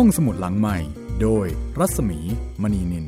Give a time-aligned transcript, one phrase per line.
[0.00, 0.78] ห้องสมุดหลังใหม่
[1.22, 1.46] โดย
[1.78, 2.18] รัศมี
[2.62, 3.06] มณีนิน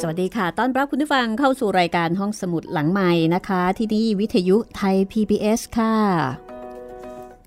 [0.00, 5.94] สวัสดีค่ะ ต้อนรับคุณผู้ฟังเข้าสู่รายการห้องสมุดหลังใหม่นะคะ ที่นี่วิทยุไทย PBS ค่ะ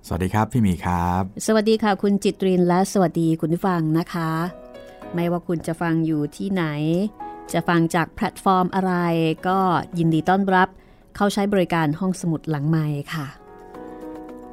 [0.08, 4.32] สวัสดีครับ พี่หมีครับ สวัสดีค่ะคุณจิตรินและสวัสดีคุณผู้ฟังนะคะ
[5.16, 6.66] ไม่ว่าคุณจะฟังอยู่ที่ไหน
[7.54, 8.94] จะฟังจากแพลตฟอร์มอะไร
[9.48, 9.60] ก็
[9.98, 10.70] ยินดีต้อนรับ
[11.16, 13.28] เข้าใช้บริการห้องสมุดหลังใหม่ค่ะ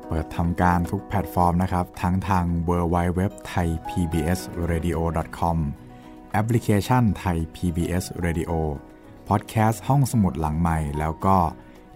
[0.07, 4.99] เปิดทำการทุกแพลตฟอร์มนะครับ ทั้งทาง w w w t h a i PBS Radio
[5.39, 5.59] com
[6.33, 8.53] แอปพลิเคชัน Thai PBS Radio
[9.29, 11.37] พอดแคสต์ห้องสมุดหลังใหม่ แล้วก็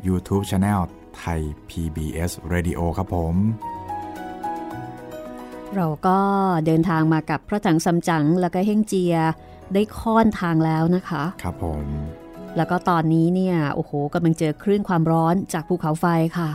[0.07, 0.81] YouTube Channel
[1.17, 1.41] Thai
[1.71, 3.37] PBS Radio ครับผม
[5.77, 6.19] เราก็
[6.67, 9.17] เดินทางมากับพระถังซัมจั๋งแล้วก็เฮงเจีย
[9.75, 11.87] ได้ค่อนทางแล้วนะคะ ครับผม
[12.57, 16.07] แล้วก็ตอนนี้เนี่ยโอ้โหกำลังเจอคลื่นความร้อนจากภูเขาไฟ
[16.39, 16.51] ค่ะ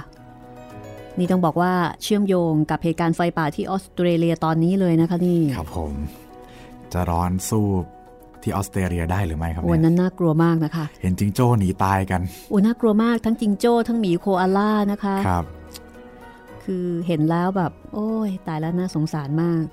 [1.19, 1.73] นี่ต้องบอกว่า
[2.03, 5.93] เชื่อมโยงกับเหตุการณ์ไฟป่าที่ออสเตรเลียตอนนี้เลยนะคะนี่ ครับผม
[6.93, 7.65] จะร้อนสู้
[8.41, 15.45] ที่ออสเตรเลียได้หรือไม่ครับวันเนี่ยนั้นน่ากลัวมากนะคะ เห็นจิงโจ้หนีตายกันโอ้น่ากลัวมากทั้งจิงโจ้ทั้งหมีโคอาล่านะคะ ครับ
[16.63, 19.63] คือเห็นแล้วแบบ โอ้ยตายแล้วน่าสงสารมาก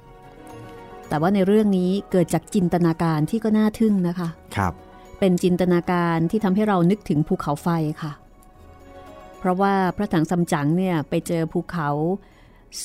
[1.08, 4.72] แต่ว่าในเรื่องนี้เกิดจากจินตนาการที่ก็น่าทึ่งนะคะครับ
[5.18, 7.68] เป็นจินตนาการที่ทำให้เรานึกถึงภูเขาไฟ
[8.02, 8.12] ค่ะ
[9.38, 11.90] เพราะว่าพระถังซัมจั๋งเนี่ยไปเจอภูเขา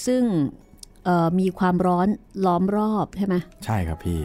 [0.05, 0.23] ซึ่ง
[1.05, 2.07] เอ่อมีความร้อน
[2.45, 4.21] ล้อมรอบใช่ไหมใช่ครับพี่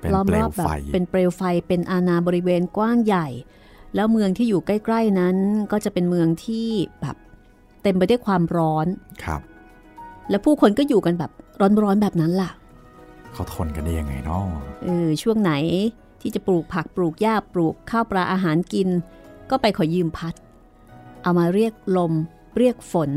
[0.00, 3.28] เป็นล้อมเปลรอวบแบไฟบเป็นเปลวไฟเป็นอาณาบริเวณกว้างใหญ่
[3.94, 5.36] แล้วเมืองที่อยู่ใกล้ ๆ นั้น
[5.72, 6.68] ก็จะเป็นเมืองที่
[7.00, 7.16] แบบ
[7.82, 8.86] เต็มไปด้วยความร้อน
[9.24, 9.40] ครับ
[10.30, 12.50] แล้วผู้คนก็อยู่กันแบบ ร้อนๆแบบนั้นล่ะ
[13.32, 14.42] เขาทนกันได้ยังไงเนาะ
[14.84, 15.52] เออช่วงไหน
[16.20, 18.88] ที่จะปลูกผักปลูกหญ้าปลูกข้าวปลาอาหารกิน
[19.50, 20.34] ก็ไปขอยืมพัด
[21.22, 22.12] เอามาเรียกลม
[22.58, 23.10] เรียกฝน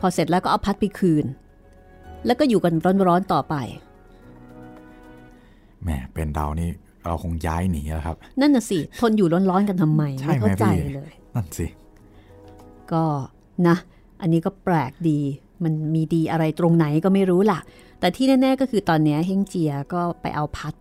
[0.00, 1.24] พอเสร็จแล้วก็เอาพัดไปคืน
[2.26, 2.74] แล้วก็อยู่กัน
[3.06, 3.54] ร้อนๆต่อไป
[5.82, 6.68] แหมเป็นเรานี่
[7.06, 11.66] เราคงย้ายหนีแล้วครับ นั่นน่ะสิทนอยู่ร้อนๆกันทำไมใช่ไม่ไหมเข้าใจพี่เลย นั่นสิ
[12.92, 13.04] ก็
[13.68, 13.76] นะ
[14.20, 15.20] อันนี้ก็แปลกดี
[15.62, 17.58] มันมีดีอะไรตรงไหนก็ไม่รู้ล่ะ
[18.00, 20.74] แต่ที่แน่ ๆ ก็คือตอนเนี้ยเฮงเจียก็ไปเอาพัด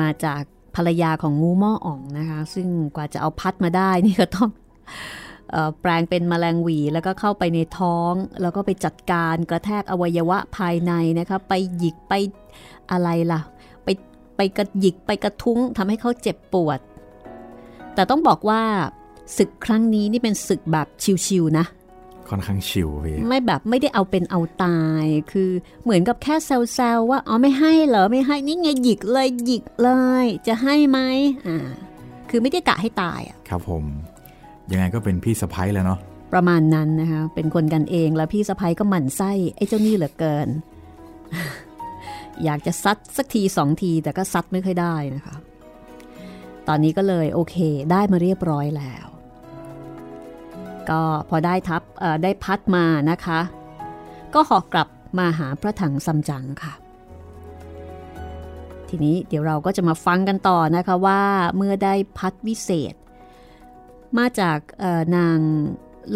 [0.00, 0.42] มาจาก
[0.76, 4.50] ภรรยาของงูหม้ออ่องนะคะ ซึ่งกว่าจะเอาพัดมาได้นี่ก็ต้อง
[5.54, 8.12] ออแปลงเป็นแมลงหวีแล้วก็เข้าไปในท้อง
[8.42, 12.12] แล้วก็ไปจัดการกระแทกอวัยวะภายในนะคะ ไปหยิกไป
[12.90, 13.40] อะไรล่ะ
[13.84, 13.88] ไป
[14.36, 16.78] ไปกระหยิกไปกระทุ้งทำให้เขาเจ็บปวด
[17.94, 18.62] แต่ต้องบอกว่า
[19.36, 20.86] ศึกครั้งนี้นี่เป็นศึกแบบ
[21.26, 21.66] ชิวๆนะ
[22.30, 25.50] ค่อนข้างชิวพี่ไม่แบบไม่ได้เอาเป็นเอาตาย คือ
[25.84, 29.90] เหมือนกับแค่แซวๆว่าอ๋อไม่ให้เหรอไม่ให้นี่ไงหยิกเลยหยิกเล
[30.22, 30.98] ย จะให้ไหม
[31.46, 31.58] อ่า
[32.30, 33.84] คือไม่ได้กะให้ตายอะครับผม
[34.72, 35.98] ยังไงก็เป็นพี่สะพ้ยแล้วเนาะ
[36.32, 40.48] ประมาณนั้นนะคะเป็นคนกันเองแล้วพี่สะพ้ยก็หมั่นไส้ไอ้เจ้านี่เหลือเกิน
[42.44, 45.34] อยากจะซัดสักทีสองทีแต่ก็ซัดไม่ค่อยได้นะคะ
[46.68, 47.56] ตอนนี้ก็เลยโอเค
[47.90, 49.09] ได้มาเรียบร้อยแล้ว
[50.90, 51.82] ก็พอได้ทับ
[52.22, 53.40] ได้พัดมานะคะ
[54.34, 56.74] ก็หอกกลับมาหาพระถังซัมจั๋งค่ะ
[58.88, 61.22] ทีนี้เดี๋ยวเราก็จะมาฟังกันต่อนะคะว่า
[61.56, 62.94] เมื่อได้พัดวิเศษ
[64.18, 64.58] มาจาก
[65.16, 65.38] นาง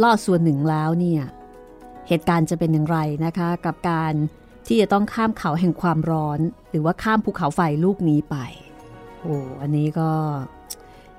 [0.02, 1.22] ล่อส่วนหนึ่งแล้วเนี่ย
[2.08, 4.14] เหตุการณ์จะเป็นอย่างไรนะคะ กับการ
[4.66, 6.38] ที่จะต้องข้ามเขาแห่งความร้อน
[6.70, 8.36] หรือว่าข้ามภูเขาไฟลูกนี้ไป
[9.20, 10.10] โอ้อันนี้ก็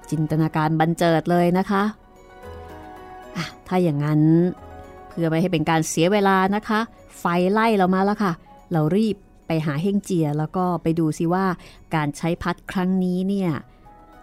[0.10, 1.84] จินตนาการบันเจิดเลยนะคะ
[3.68, 4.22] ถ้าอย่างนั้น
[5.10, 6.80] เพื่อไม่ให้เป็นการเสียเวลานะคะ
[7.20, 8.34] ไฟไล่เรามาแล้วค่ะ
[8.72, 9.16] เรารีบ
[9.48, 11.46] ไปหาเฮงเจียแล้วก็ไปดูซิว่า
[11.96, 13.52] การใช้พัดครั้งนี้เนี่ย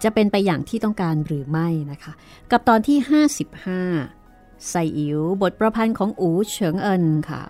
[0.03, 2.12] จะเป็นไปอย่างที่ต้องการหรือไม่นะคะ
[2.50, 2.99] กับตอนที่
[3.99, 7.43] 55ไซอิ๋วบทประพันธ์ของอูเฉิงเอินค่ะ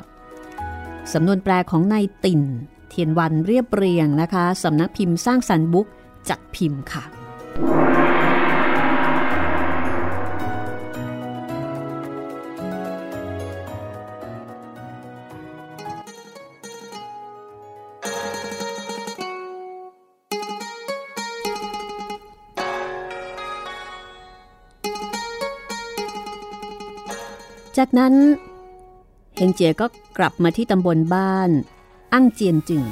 [1.12, 2.42] สำนวนแปลของนายติ่น
[2.88, 5.86] เทียนวันเรียบเรียงนะคะสำนักพิมพ์สร้างสรรค์บุ๊ก
[6.28, 8.11] จัดพิมพ์ค่ะ
[27.76, 28.14] จากนั้น
[29.36, 29.86] เฮงเจียก็
[30.18, 31.50] กลับมาที่ตำบลบ้าน
[32.12, 32.82] อั้งเจียนจึง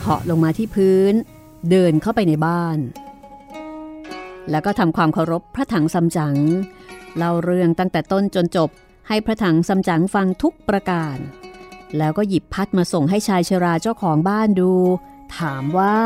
[0.00, 1.14] เหาะลงมาที่พื้น
[1.70, 2.78] เดินเข้าไปในบ้าน
[4.50, 6.36] แล้วก็ทำความเคารพพระถังซัมจั๋ง
[7.16, 8.70] เล่าเรื่องตั้งแต่ต้นจนจบ
[9.08, 11.16] ให้พระถังซัมจั๋งฟังทุกประการ
[11.96, 14.72] แล้วก็หยิบพัดมาส่งให้ชายชราเจ้าของบ้านดู
[15.38, 15.98] ถามว่า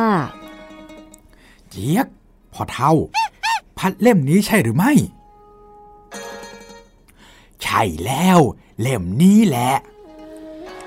[1.71, 2.07] เจี๊ยก
[2.53, 2.93] พอเท่า
[3.79, 4.93] พัดเล่มนี้ใช่หรือไม่
[7.63, 8.39] ใช่แล้ว
[8.81, 9.73] เล่มนี้แหละ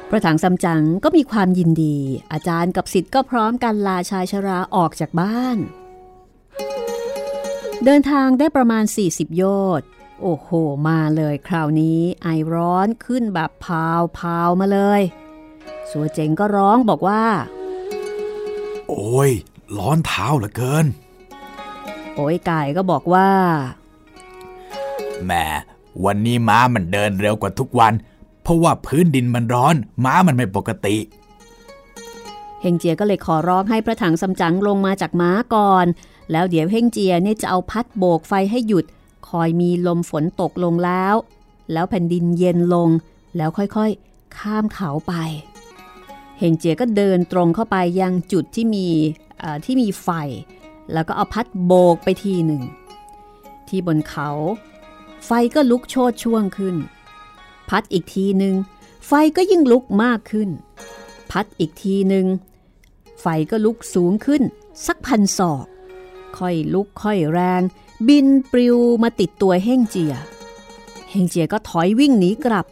[0.10, 1.98] พระถังซัมจั๋งก็มีความยินดี
[2.32, 5.58] อาจารย์กับสิทธิ์ก็พร้อมกันลาชายชราออกจากบ้าน
[7.86, 9.44] เดินทางได้ประมาณ 40 โย
[9.80, 9.88] ชน์
[10.22, 10.50] โอ้โห
[10.88, 15.02] มาเลยคราวนี้ไอร้อนขึ้นแบบพาวพาวมาเลย
[15.90, 17.24] สัวเจ๋งก็ร้องบอกว่า
[18.90, 19.32] โอ้ย
[19.78, 20.86] ร้อนเท้าเหลือเกิน
[22.16, 23.30] โอ้ยไก่ก็บอกว่า
[25.26, 25.34] แหม
[26.06, 27.94] วันนี้ม้ามันเดินเร็วกว่าทุกวัน
[28.44, 29.76] เพราะว่าพื้นดินมันร้อน
[30.06, 30.96] ม้ามันไม่ปกติ
[32.62, 35.86] เฮงเจียก็เลยขอร้องให้พระถังซัมจั๋งลงมาจากม้าก่อน
[36.32, 38.86] แล้วเดี๋ยวเฮงเจียเนี่ยจะเอาพัดโบกไฟให้หยุด
[39.30, 41.16] คอยมีลมฝนตกลงแล้ว
[41.74, 42.90] แล้วแผ่นดินเย็นลง
[43.38, 45.14] แล้วค่อยๆ ข้ามเขาไป
[46.40, 48.88] เฮงเจียก็เดินตรงเข้าไปยังจุดที่มี
[49.66, 50.10] ที่มีไฟ
[50.94, 52.62] แล้วก็เอาพัดโบกไปทีหนึ่ง
[53.70, 54.30] ที่บนเขา
[55.26, 56.76] ไฟก็ลุกโชดช่วงขึ้น
[57.70, 58.56] พัดอีกทีหนึ่ง
[59.08, 60.50] ไฟก็ยิ่งลุกมากขึ้น
[61.32, 62.26] พัดอีกทีหนึ่ง
[63.22, 64.42] ไฟก็ลุกสูงขึ้น
[64.86, 65.66] สักพันศอก
[66.38, 67.62] ค่อยลุกค่อยแรง
[68.08, 70.14] บินปลิวมาติดตัวเฮ่งเจีย
[71.12, 72.66] เฮ่งเจียก็ถอยวิ่งหนีกลับ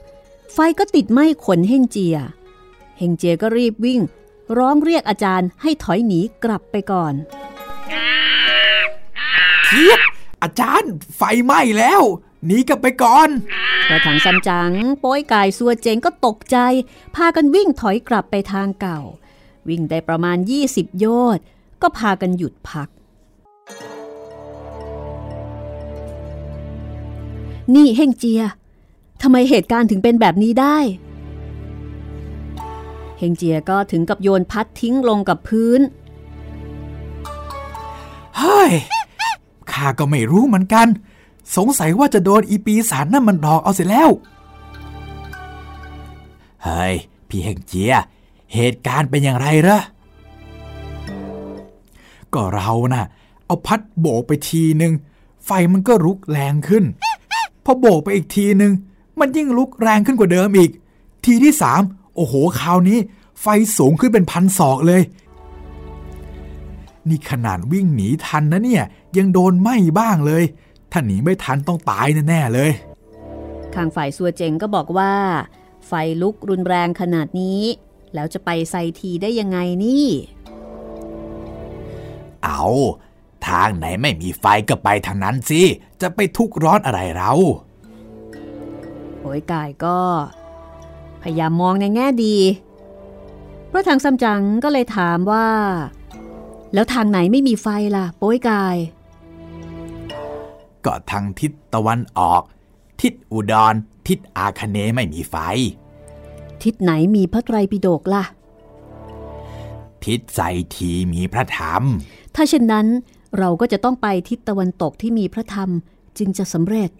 [0.53, 2.17] ไฟก็ติดไหม้ขนเฮ่งเจีย
[2.97, 4.01] เฮ่งเจียก็รีบวิ่ง
[4.57, 7.13] ร้องเรียกอาจารย์ให้ถอยหนีกลับไปก่อน
[9.65, 9.99] เทียบ
[10.43, 12.01] อาจารย์ไฟไหม้แล้ว
[12.45, 13.29] หนีกลับไปก่อน
[13.89, 16.57] กระถังซัมจั๋งโป้ยกายซัวเจงก็ตกใจ
[17.15, 18.99] พากันวิ่งถอยกลับไปทางเก่า
[19.69, 20.37] วิ่งได้ประมาณ
[20.67, 21.05] 20 โย
[21.35, 21.43] ชน์
[21.81, 22.89] ก็พากันหยุดพัก
[27.75, 28.41] นี่เฮงเจีย
[29.21, 30.77] ทำไมเหตุการณ์ถึงเป็นแบบนี้ได้
[33.19, 35.81] เฮงเจียก็ถึงกับโยนพัดทิ้งลงกับพื้น
[38.37, 38.71] เฮ้ย
[39.71, 40.87] ข้าก็ไม่รู้เหมือนกัน
[41.55, 44.09] สงสัยว่าจะโดนอีปีศาจนั่นมันหลอกเอาเสร็จแล้ว
[46.63, 46.95] เฮ้ย
[47.27, 47.93] พี่เฮงเจีย
[48.53, 49.81] เหตุการณ์เป็นอย่างไรเหรอ
[52.33, 53.05] ก็เรานะ่ะ
[53.45, 54.93] เอาพัดโบกไปทีหนึ่ง
[55.45, 56.83] ไฟมันก็ลุกแรงขึ้น
[57.63, 58.71] พอโบกไปอีกทีหนึ่ง
[59.19, 60.71] มันยิ่งลุกแรงขึ้นกว่าเดิมอีก
[61.25, 61.81] ทีที่สาม
[62.15, 62.97] โอ้โหคราวนี้
[63.41, 63.45] ไฟ
[63.77, 65.01] สูงขึ้นเป็นพันศอกเลย
[67.07, 68.83] นี่ขนาดวิ่งหนีทันนะเนี่ย
[69.17, 70.43] ยังโดนไหม้บ้างเลย
[70.95, 72.71] ถ้าหนีไม่ทันต้องตายแน่ๆเลย
[73.75, 75.13] ข้างฝ่ายซัวเจงก็บอกว่า
[75.87, 75.91] ไฟ
[76.21, 77.61] ลุกรุนแรงขนาดนี้
[78.13, 80.05] แล้วจะไปไซทีได้ยังไงนี่
[82.43, 82.63] เอา
[83.47, 85.61] ทางไหนไม่มีไฟก็ไปทางนั้นสิ
[86.01, 87.31] จะไปทุกข์ร้อนอะไรเรา
[89.19, 89.99] โอยกายก็
[91.21, 92.37] พยายามมองในแง่ดี
[93.71, 95.47] พระถังซัมจั๋งก็เลยถามว่า
[96.73, 98.75] แล้วทางไหนไม่มีไฟล่ะ โป้ยกาย
[100.85, 102.41] ก็ทางทิศตะวันออก
[103.01, 103.73] ทิศอุดร
[104.07, 105.35] ทิศอาคเนย์ไม่มีไฟ
[106.63, 108.23] ทิศไหนมีพระไตรปิฎกล่ะ
[110.05, 110.39] ทิศไซ
[110.75, 111.83] ทีมีพระธรรม
[112.35, 112.87] ถ้าเช่นนั้น
[113.37, 115.69] เราก็จะต้องไปทิศตะวันตกที่มีพระธรรม
[116.17, 116.91] จึงจะสำเร็จ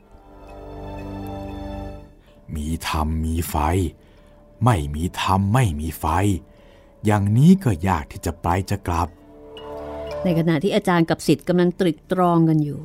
[2.56, 3.56] มีธรรมมีไฟ
[4.64, 6.06] ไม่มีธรรมไม่มีไฟ
[7.06, 9.10] อย่างนี้ก็ยากที่จะไปจะกลับ
[10.24, 12.80] ในขณะที่อาจารย์กับสิทธิ์กำลังตรึกตรองกันอยู่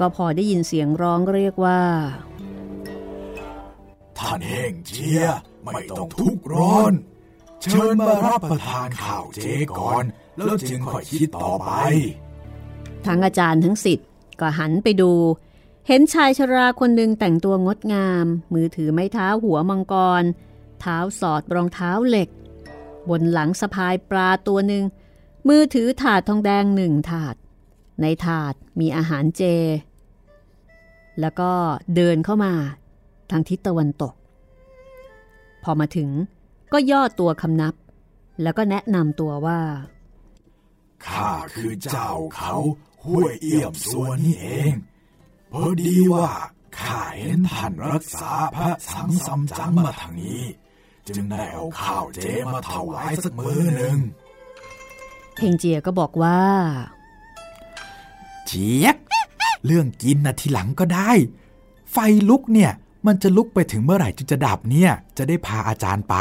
[0.00, 1.82] ก็พอได้ยินเสียงร้องเรียกว่า
[4.18, 5.22] ท่านเฮงเจีย
[5.64, 6.92] ไม่ต้องทุกข์ร้อน
[7.62, 9.46] เชิญมารับประทานข้าวเจ
[9.78, 10.04] ก่อน
[10.36, 11.72] แล้วจึงค่อยคิดต่อไป
[13.06, 14.08] ทั้งอาจารย์ทั้งสิทธิ์
[14.40, 15.12] ก็หันไปดู
[15.86, 20.24] เห็นชายชราคนหนึ่งแต่งตัวงดงาม มือถือไม้เท้าหัวมังกร
[20.80, 22.28] เท้าสอดรองเท้าเหล็ก
[23.08, 24.84] บนหลังสะพายปลาตัวหนึ่ง
[25.48, 27.34] มือถือถาดทองแดงหนึ่งถาด
[28.00, 29.42] ในถาดมีอาหารเจ
[31.20, 31.50] แล้วก็
[31.94, 32.52] เดินเข้ามา
[33.30, 34.14] ทางทิศตะวันตก
[35.62, 36.10] พอมาถึง
[36.72, 37.74] ก็ย่อตัวคำนับ
[38.42, 39.60] แล้วก็แนะนำตัวว่า
[41.06, 42.54] ข้าคือเจ้าเขา
[43.04, 44.72] ห้วยเอี่ยมส่วนนี้เอง
[45.52, 46.28] พอดีว่า
[46.80, 50.42] ข้าเห็นท่านรักษาพระสังสำจังมาทางนี้
[51.08, 53.96] จึงได้เอาข้าวเจมาถวายสักมือหนึ่ง
[55.38, 56.40] เฮงเจียก็บอกว่า
[58.46, 58.96] เจี๊ยก
[59.66, 61.10] เรื่องกินนะทีหลังก็ได้
[61.92, 61.96] ไฟ
[62.28, 62.72] ลุกเนี่ย
[63.06, 66.14] มันจะลุกไปถึงเมื่อไหร่จึงจะดับเนี่ย จะได้พาอาจารย์ไป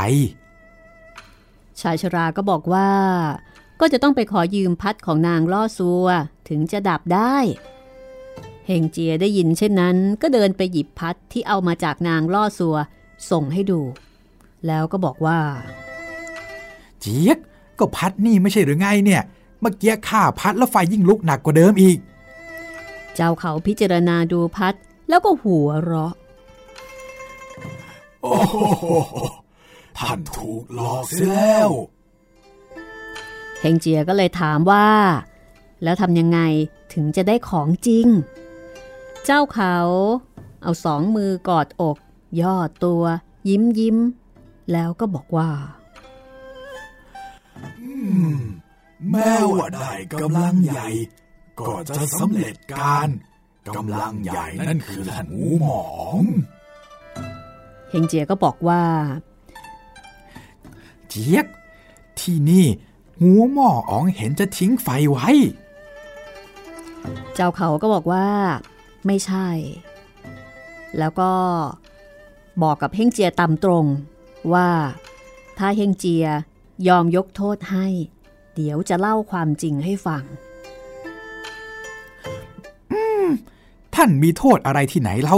[1.81, 2.89] ชายชราก็บอกว่า
[3.79, 6.07] ก็จะต้องไปขอยืมพัดของนางล่อซัว
[6.49, 7.35] ถึงจะดับได้
[8.65, 12.75] เฮงเจียได้ยินเช่นนั้น ก็เดินไปหยิบพัดที่เอามาจากนางล่อซัว
[13.31, 13.81] ส่งให้ดู
[14.67, 15.39] แล้วก็บอกว่า
[16.99, 17.37] เจี๊ยก
[17.79, 19.21] ก็พัดนี่ไม่ใช่หรือไงเนี่ย
[19.61, 21.97] เมื่อกี้ข้าพัดแล้วไฟยิ่งลุกหนักกว่าเดิมอีก
[23.19, 24.73] เจ้าเขาพิจารณาดูพัด
[25.09, 26.13] แล้วก็หัวเราะ
[28.21, 28.55] โอ้โห
[29.97, 31.69] ท่านถูกหลอกเสียแล้ว
[33.59, 34.87] เฮงเจียก็เลยถามว่า
[35.83, 36.39] แล้วทำยังไง
[36.93, 38.07] ถึงจะได้ของจริง
[39.25, 39.77] เจ้าเขา
[40.61, 41.97] เอาสองมือกอดอก
[42.41, 43.03] ย่อตัว
[43.49, 43.97] ยิ้มยิ้ม
[44.71, 45.49] แล้วก็บอกว่า
[49.09, 50.87] แม้ว่าได้กำลังใหญ่
[51.59, 53.09] ก็จะสำเร็จการ
[53.75, 55.87] กำลังใหญ่นั่นคือท่านหมูหมอ
[56.19, 56.23] ง
[57.89, 58.83] เฮงเจียก็บอกว่า
[61.09, 61.45] เจี๊ยก
[62.19, 62.65] ที่นี่
[63.19, 65.29] หูหม้ออ๋องเห็นจะทิ้งไฟไว้
[67.35, 68.27] เจ้าเขาก็บอกว่า
[69.05, 69.47] ไม่ใช่
[70.97, 71.31] แล้วก็
[72.63, 73.85] บอกกับเฮงเจียตามตรง
[74.53, 74.69] ว่า
[75.57, 76.25] ถ้าเฮงเจีย
[76.87, 77.87] ยอมยกโทษให้
[78.55, 80.23] เดี๋ยวจะเล่าความจริงให้ฟัง
[83.97, 85.37] ท่านมีโทษอะไรที่ไหนเล่า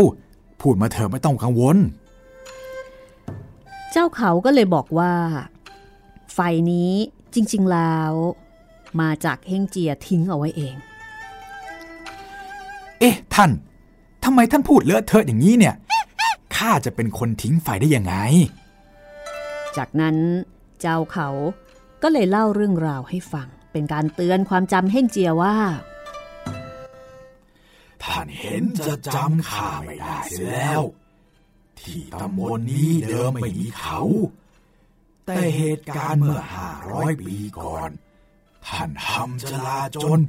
[0.62, 1.78] พูดมาเถอะไม่ต้องกังวล
[3.92, 5.13] เจ้าเขาก็เลยบอกว่า
[6.34, 6.39] ไฟ
[6.72, 6.92] นี้
[7.34, 8.12] จริง ๆ แล้ว
[9.01, 10.75] มาจากเฮงเจียทิ้งเอาไว้เอง
[13.00, 13.51] เอ๊ะ ท่าน
[14.24, 15.75] ทำไมท่านพูดเลอะเทอะอย่างนี้เนี่ย
[16.56, 18.16] ข้าจะเป็นคนทิ้งไฟได้ยังไง
[19.78, 20.16] จากนั้น
[20.82, 21.30] เจ้าเขา
[22.04, 25.56] ก็เลยเล่าเรื่องราวให้ฟัง เป็นการเตือนความจำเฮงเจียว่า
[28.03, 30.82] ท่านเห็นจะจำข้าไม่ได้เสียแล้ว
[31.79, 34.01] ที่ตำบลนี้เดิมไม่มีเขา
[35.25, 37.89] แต่เหตุการณ์เมื่อห้าร้อยปีก่อน
[38.68, 40.20] ท่านทำจลาจน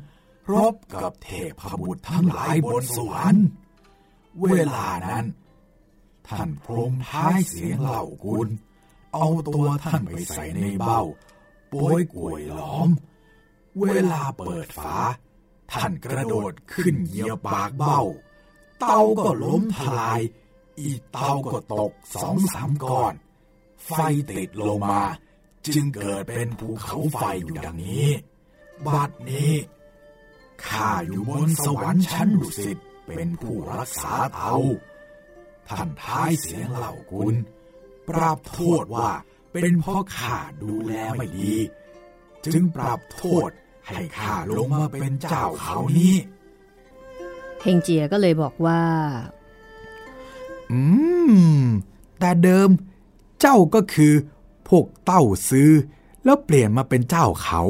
[0.53, 1.29] รบกับเท
[1.61, 3.47] พบุตรทั้งหลายบนสวรรค์
[4.43, 5.27] เวลานั้น
[6.29, 8.49] ท่านพรมท้ายเสียงเหล่ากุล
[9.15, 11.01] เอาตัวท่านไปใส่ในเบ้า
[11.69, 12.89] โป้ยกลวยล้อม
[13.81, 14.97] เวลาเปิดฝา
[15.73, 18.01] ท่านกระโดดขึ้นเหยียบปากเบ้า
[18.81, 20.21] เตาก็ล้มทลาย
[20.79, 23.15] อีเตาก็ตกสองสามก้อน
[23.87, 23.93] ไฟ
[24.31, 25.03] ติดลงมา
[25.67, 28.09] จึงเกิดเป็นภูเขาไฟอยู่ดังนี้
[28.87, 29.53] บัดนี้
[30.67, 32.79] ข้าอยู่บนสวรรค์ชั้นดุสิต
[33.17, 34.55] เป็นผู้รักษาเตา
[35.69, 37.35] ท่านท้ายเสียงเหล่ากุล
[38.09, 39.11] ปรับโทษว่า
[39.53, 41.57] เป็นเพราะข้าดูแลไม่ดี
[42.47, 43.51] จึงปรับโทษ
[43.91, 46.15] ให้ข้าลงมาเป็นเจ้าเขานี้
[47.63, 48.83] เฮงเจียก็เลยบอกว่า
[50.73, 50.81] อื
[51.31, 51.63] ม
[52.19, 52.69] แต่เดิม
[53.41, 54.15] เจ้าก็คือ
[54.69, 55.71] พวกเต้าซื้อ
[56.25, 57.63] แล้วเปลี่ยนมาเป็นเจ้าเขา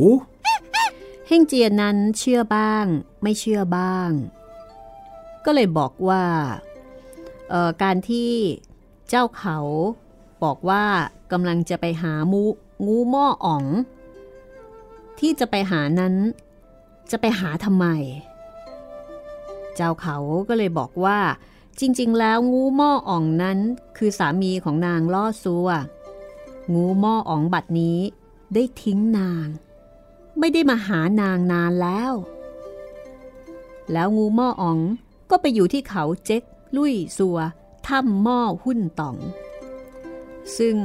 [1.27, 2.85] เฮงเจียนั้นเชื่อบ้าง
[3.23, 4.11] ไม่เชื่อบ้าง
[5.45, 6.25] ก็เลยบอกว่า
[7.51, 8.33] เอ่อการที่
[9.09, 9.59] เจ้าเขา
[10.45, 10.85] บอกว่า
[11.33, 12.43] กำลังจะไปหามู
[12.87, 13.65] งูหม้ออ๋อง
[15.21, 16.15] ที่จะไปหานั้น
[17.11, 17.87] จะไปหาทำไม
[19.75, 20.17] เจ้าเขา
[20.49, 21.19] ก็เลยบอกว่า
[21.81, 23.59] จริง ๆ แล้วงูหม้ออ่องนั้น
[23.97, 25.69] คือสามีของนางล่อซัว
[26.75, 27.99] งูหม้ออ่องบัดนี้
[28.55, 29.47] ได้ทิ้งนาง
[30.39, 32.13] ไม่ได้มาหานางนานแล้ว
[33.93, 34.79] แล้วงูหม้ออ๋อง
[35.31, 36.43] ก็ไปอยู่ที่เขาเจ๊ก
[36.77, 37.39] ลุยซัว
[37.87, 39.17] ถ้ำหม้อหุ้นต๋อง
[40.59, 40.77] ซึ่ง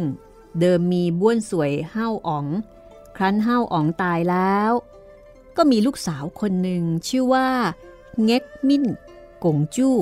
[0.60, 2.46] เดิมมีบ้วนสวยเห้าอ๋อง
[3.16, 4.72] ครั้นห้าอ๋องตายแล้ว
[5.58, 7.48] ก็มีลูกสาวคนหนึ่งชื่อว่า
[8.24, 8.86] เง็กมิ่น
[9.44, 9.98] กงจู้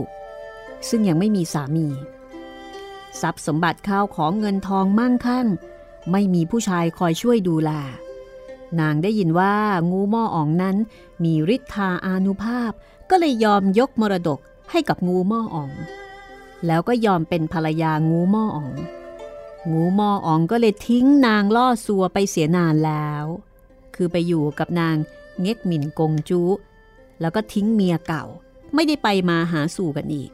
[0.89, 1.87] ซึ่งยังไม่มีสามี
[3.21, 5.47] ทรัพย์สมบัติข้าวของเงินทองมั่งคั่ง
[6.11, 7.71] ไม่มีผู้ชายคอยช่วยดูแล
[8.79, 9.55] นางได้ยินว่า
[9.91, 10.75] งูหม้ออ๋องนั้น
[11.23, 12.71] มีฤทธาอานุภาพ
[13.09, 14.39] ก็เลยยอมยกมรดก
[14.71, 15.71] ให้กับงูหม้ออ๋อง
[16.65, 18.71] แล้วก็ยอมเป็นภรรยางูหม้ออ๋อง
[19.71, 23.25] งูหม้ออ๋องก็เลยทิ้งนางล่อซัวไปเสียนานแล้ว
[23.95, 24.95] คือไปอยู่กับนาง
[25.41, 26.41] เง็กหมินกงจู
[27.21, 28.25] แล้วก็ทิ้งเมียเก่า
[28.73, 30.31] ไม่ได้ไปมาหาสู่กันอีก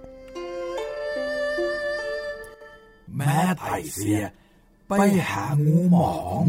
[3.15, 4.21] แม้ไต่เสีย
[4.89, 4.93] ไป
[5.31, 6.45] หางูหมอง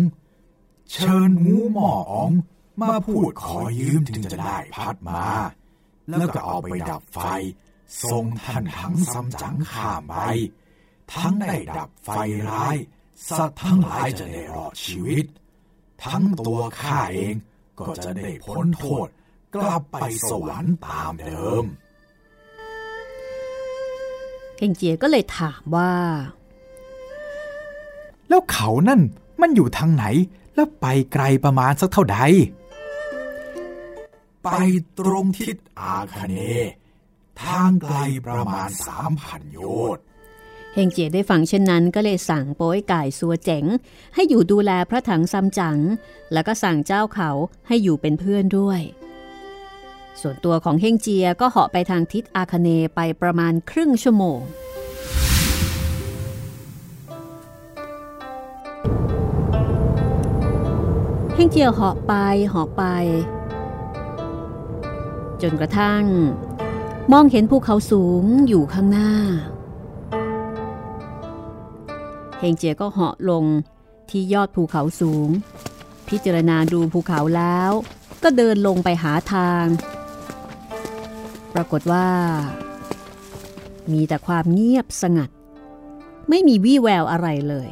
[0.90, 2.28] เชิญงูหมอง
[2.80, 5.24] มาพูดขอยืมจึงจะได้พัดมา
[6.08, 7.18] แล้วก็เอาไปดับไฟ
[8.10, 10.14] ส่งท่านทั้งซ้ำจังข้ามไป
[11.14, 12.08] ทั้งได้ดับไฟ
[12.48, 12.76] ร้าย
[13.28, 15.26] สัตว์ทั้งหลายจะได้รอดชีวิต
[16.04, 17.34] ทั้งตัวข้าเอง
[17.80, 19.08] ก็จะได้พ้นโทษ
[19.54, 21.64] กลับไปสวรรค์ตามเดิม
[24.56, 25.92] เฮงเจียก็เลยถามว่า
[28.28, 29.00] แล้วเขานั่น
[29.40, 30.04] มันอยู่ทางไหน
[30.54, 32.18] แล้วไปไกลประมาณสักเท่าใด
[34.44, 34.48] ไป
[34.98, 36.70] ตรงทิศอาคเนย์
[37.42, 39.58] ทางไกลประมาณสามพันโย
[39.96, 40.04] ชน์
[40.74, 43.64] เฮงเจียได้ฟังเช่นนั้นก็เลยสั่งโป้ยก่ายสัวเจ๋ง
[44.14, 45.78] ให้อยู่ดูแลพระถังซัมจั๋ง
[46.32, 47.30] แล้วก็สั่งเจ้าเขา
[47.68, 48.80] ให้อยู่เป็นเพื่อนด้วย
[50.20, 54.40] ส่วนตัวของเฮงเจียก็เหาะไปทางทิศอาคเนไปประมาณครึ่งชั่วโมง
[61.34, 62.14] เฮงเจียเหาะไป
[62.48, 62.84] เหาะไป
[65.42, 66.04] จนกระทั่ง
[67.12, 69.10] มองเห็นภูเขาสูงอยู่ข้างหน้า
[72.40, 73.44] เฮงเจียก็เหาะลง
[74.10, 75.28] ที่ยอดภูเขาสูง
[76.08, 77.70] พิจารณาดูภูเขาแล้ว
[78.22, 79.64] ก็เดินลงไปหาทาง
[81.54, 82.08] ปรากฏว่า
[83.92, 85.30] มีแต่ความเงียบสงัด
[86.28, 87.68] ไม่มีวี่แววอะไรเลย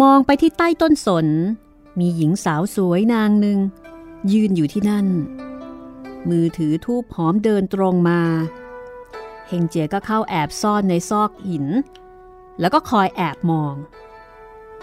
[0.00, 1.26] มองไปที่ใต้ต้นสน
[1.98, 3.58] มีหญิงสาวสวยนางหนึ่ง
[4.32, 5.06] ยืนอยู่ที่นั่น
[6.28, 8.20] มือถือทูบหอมเดินตรงมา
[9.48, 11.66] เฮงเจียก็เข้าแอบซ่อนในซอกหิน
[12.60, 13.74] แล้วก็คอยแอบมอง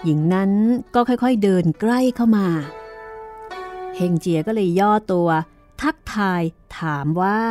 [0.04, 0.52] หญิงนั้น
[0.94, 2.48] ก็ค่อยๆเดินใกล้เข้ามา
[3.96, 5.30] เฮงเจียก็เลยย่อตัว
[5.82, 6.42] ทักทาย
[6.80, 7.42] ถามว่า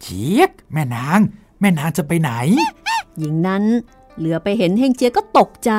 [0.00, 1.20] เจี๊ยกแม่นาง
[1.60, 2.30] แม่นางจะไปไหน
[3.18, 3.64] หญิงนั้น
[4.16, 5.72] เหลือไปเห็นเฮงเจียก็ตกใจ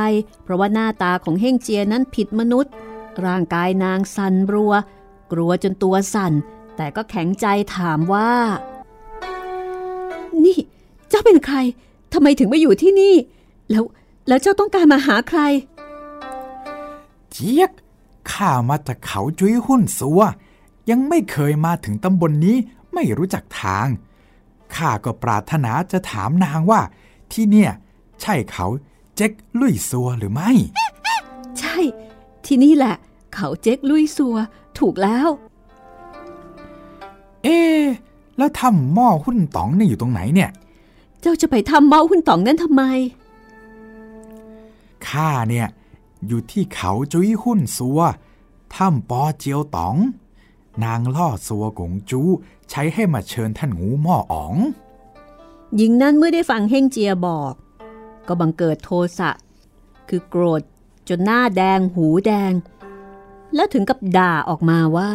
[0.43, 2.73] เพราะว่าหน้าตาของเฮงเจียนั้นผิดมนุษย์
[3.25, 4.73] ร่างกายนางสั่นรัว
[5.31, 6.33] กลัวจนตัวสั่น
[6.77, 7.45] แต่ก็แข็งใจ
[7.77, 8.31] ถามว่า
[10.43, 10.57] นี่
[11.09, 11.57] เจ้าเป็นใคร
[12.13, 13.15] ทำไมถึงมาอยู่ที่นี่
[13.69, 13.83] แล้ว
[14.27, 15.39] แล้วเจ้าต้องการมาหาใคร
[17.31, 17.71] เจี๊ยก
[18.31, 20.21] ข้ามาจากเขาจุ้ยหุ้นสัว
[20.89, 22.57] ยังไม่เคยมาถึงตำบลนนี้
[22.93, 23.87] ไม่รู้จักทาง
[24.75, 26.81] ข้าก็ปรารถนาจะถามนางว่า
[27.31, 27.71] ที่เนี่ย
[28.21, 28.67] ใช่เขา
[29.15, 30.51] เจ๊กลุยซัวหรือไม่
[31.59, 31.77] ใช่
[32.45, 32.95] ที่นี่แหละ
[33.33, 34.35] เขาเจ๊กลุยซัว
[34.79, 35.29] ถูกแล้ว
[37.43, 37.83] เอ๊ะ
[38.37, 40.49] แล้วทำหม้อหุ้นต๋องนี่อยู่ตรงไหนเนี่ย
[41.21, 42.83] เจ้าจะไปทำเมาหุ่นต่องนั้นทำไม
[45.07, 45.67] ข้าเนี่ย
[46.27, 47.99] อยู่ที่เขาจุ้ยหุ้นซัว
[48.75, 49.95] ถ้ำปอเจียวต๋อง
[50.83, 52.21] นางล่อซัวกงจู
[52.69, 54.55] ใช้ให้มาเชิญท่านงูหม้ออ๋อง
[55.75, 57.53] หญิงนั้นเมื่อได้ฟังเฮงเจียบอก
[58.27, 59.31] ก็บังเกิดโทสะ
[60.09, 60.61] คือโกรธ
[61.07, 62.53] จนหน้าแดงหูแดง
[63.55, 65.11] แล้วถึงกับด่าออกมาว่า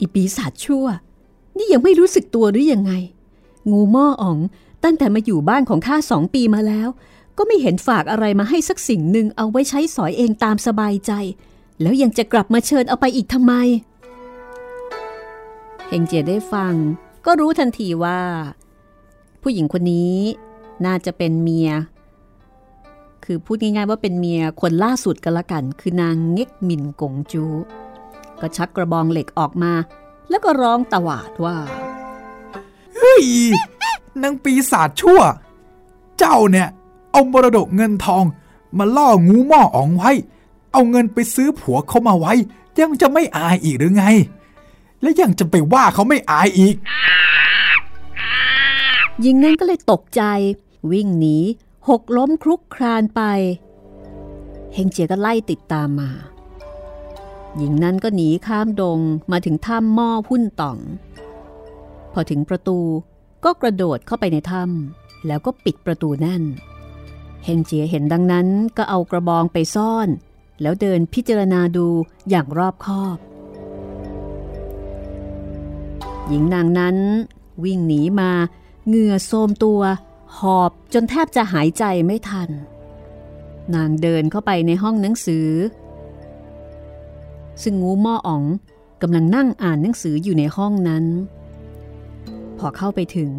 [0.00, 0.86] อีปีศาจชั่ว
[1.56, 2.92] นี่ยังไม่รู้สึกตัวหรือยังไง
[3.70, 4.38] งูหม้ออ๋อง
[4.84, 6.88] ตั้งแต่มาอยู่บ้านของข้าสองปีมาแล้ว
[7.38, 11.12] ก็ไม่เห็นฝากอะไรมาให้สักสิ่งหนึ่งเอาไว้ใช้สอยเองตามสบายใจ
[11.80, 13.52] แล้วยังจะกลับมาเชิญเอาไปอีกทำไม
[15.88, 16.74] เฮงเจียได้ฟัง
[17.26, 18.20] ก็รู้ทันทีว่า
[19.42, 20.16] ผู้หญิงคนนี้
[20.86, 21.70] น่าจะเป็นเมีย
[23.24, 27.44] คือพูดง่ายๆว่าเป็นเมียคนล่าสุดกันละกัน คือนางเง็กมินกงจู
[28.40, 29.72] ก็ชักกระบองเหล็กออกมา
[30.30, 31.56] แล้วก็ร้องตวาดว่า
[33.00, 33.24] เฮ้ย
[34.22, 35.20] นางปีศาจชั่ว
[36.18, 36.68] เจ้าเนี่ย
[37.12, 38.24] เอามรดกเงินทอง
[38.78, 40.10] มาล่องูหม้ออ๋องไว้
[40.72, 42.32] เอาเงินไปซื้อผัวเขามาไว้
[42.78, 44.04] ยังจะไม่อายอีกหรือไง
[45.02, 46.74] และยังจะไปว่าเขาไม่อายอีก
[49.20, 50.22] หญิงนั้นก็เลยตกใจ
[50.90, 51.36] วิ่งหนี
[51.88, 53.22] หกล้มคลุกครานไป
[54.74, 56.10] เฮงเจียก็ไล่ติดตามมา
[57.56, 58.98] หญิงนั้นก็หนีข้ามดง
[59.30, 60.78] มาถึงถ้ำหม้อหุ้นต่อง
[62.12, 62.78] พอถึงประตู
[63.44, 66.42] ก็กระโดดเข้าไปในถ้ำแล้วก็ปิดประตูแน่น
[67.44, 68.46] เฮงเจียเห็นดังนั้น
[68.76, 70.08] ก็เอากระบองไปซ่อน
[70.60, 71.86] แล้วเดินพิจารณาดู
[72.30, 73.18] อย่างรอบคอบ
[76.28, 76.96] หญิงนางนั้น
[77.64, 78.30] วิ่งหนีมา
[78.86, 79.80] เหงื่อโทมตัว
[80.38, 82.50] หอบจนแทบจะหายใจไม่ทัน
[83.74, 85.48] นางเดินเข้าไปในห้องหนังสือ
[87.62, 88.44] ซึ่งงูม้ออ๋อง
[89.02, 91.04] กำลังนั่งอ่านหนังสืออยู่ในห้องนั้น
[92.60, 93.30] พอเข้าไปถึง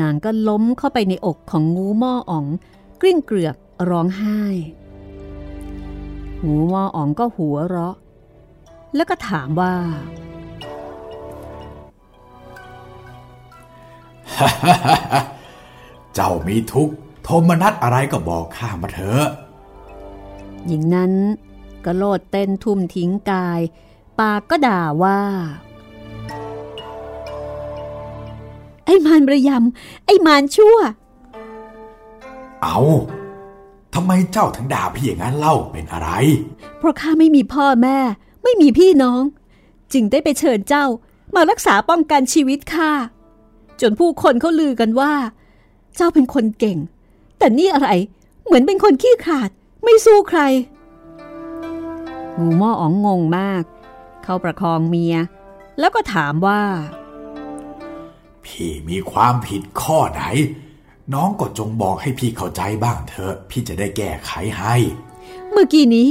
[0.00, 2.46] นางก็ล้มเข้าไปในอกของงูหม้ออ๋อง
[3.00, 3.56] กลิ้งเกลือก
[3.90, 4.40] ร้องไห้
[6.46, 7.96] งูหม้ออ๋องก็หัวเราะ
[8.94, 9.74] แล้วก็ถามว่า
[16.14, 19.26] เจ้ามีทุกข์โทมนัสอะไรก็บอกข้ามาเถอะ
[20.66, 21.12] หญิงนั้น
[21.84, 23.60] ก็โลดเต้นทุ่มทิ้งกาย
[24.20, 25.20] ปากก็ด่าว่า
[28.90, 30.76] อ้มารประยำไอ้มารชั่ว
[32.62, 32.78] เอา
[33.94, 36.08] ทำไมเจ้าถึงด่าพี่อย่างนั้นเล่าเป็นอะไร
[36.78, 37.98] เพราะข้าไม่มีพ่อแม่
[38.42, 39.22] ไม่มีพี่น้อง
[39.92, 40.84] จึงได้ไปเชิญเจ้า
[41.34, 42.92] มารักษาป้องกันชีวิตข้า
[43.80, 45.12] จนผู้คนเขาลือกันว่า
[45.96, 46.78] เจ้าเป็นคนเก่ง
[47.38, 47.90] แต่นี่อะไร
[48.44, 49.50] เหมือนเป็นคนขี้ขลาด
[49.84, 50.40] ไม่สู้ใคร
[52.38, 53.62] งูหม้ออ๋องงงมาก
[54.24, 55.16] เขาประคองเมีย
[55.78, 56.62] แล้วก็ถามว่า
[58.50, 60.22] พี่มีความผิดข้อไหน
[61.14, 64.74] น้องก็จงบอกให้พี่เข้าใจบ้างเถอะ พี่จะได้แก้ไขให้
[65.50, 66.08] เมื่อกี้นี้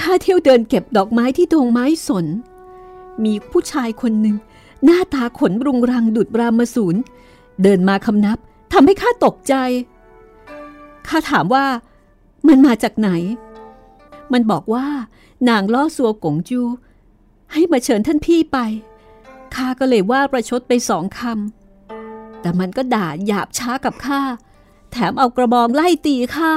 [0.00, 2.26] ข้าเที่ยวเดินเก็บดอกไม้ที่ตรงไม้สน
[3.24, 4.36] มีผู้ชายคนหนึ่ง
[4.84, 6.96] หน้าตาขนรุงรังดุดรามสูน
[7.62, 8.38] เดินมาคำนับ
[8.72, 9.54] ทำให้ข้าตกใจ
[11.08, 11.66] ข้าถามว่า
[12.48, 13.10] มันมาจากไหน
[14.32, 14.86] มันบอกว่า
[15.48, 16.60] นางล่อสัวกงจู
[17.52, 18.58] ให้มาเชิญท่านพี่ไป
[19.54, 21.65] ข้าก็เลยว่าประชดไปสองคำ
[22.46, 24.20] แต่มันก็ด่าหยาบช้ากับข้า
[24.92, 26.52] แถมเอากระบองไล่ตีข้า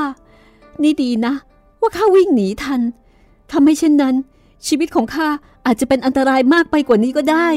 [0.82, 1.34] นี่ดีนะ
[1.80, 2.82] ว่าข้าวิ่งหนีทัน
[3.52, 4.15] ทำให้เช่นนั้น
[4.67, 5.28] ชีวิตของข้า
[5.65, 7.47] อาจจะเป็นอันตรายมากไปกว่านี้ก็ได้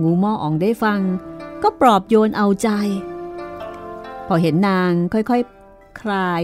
[0.00, 1.00] งูม่ออ่องได้ฟัง
[1.62, 2.68] ก็ปลอบโยนเอาใจ
[4.26, 5.32] พอเห็นนางค่อยๆค
[6.00, 6.42] คลาย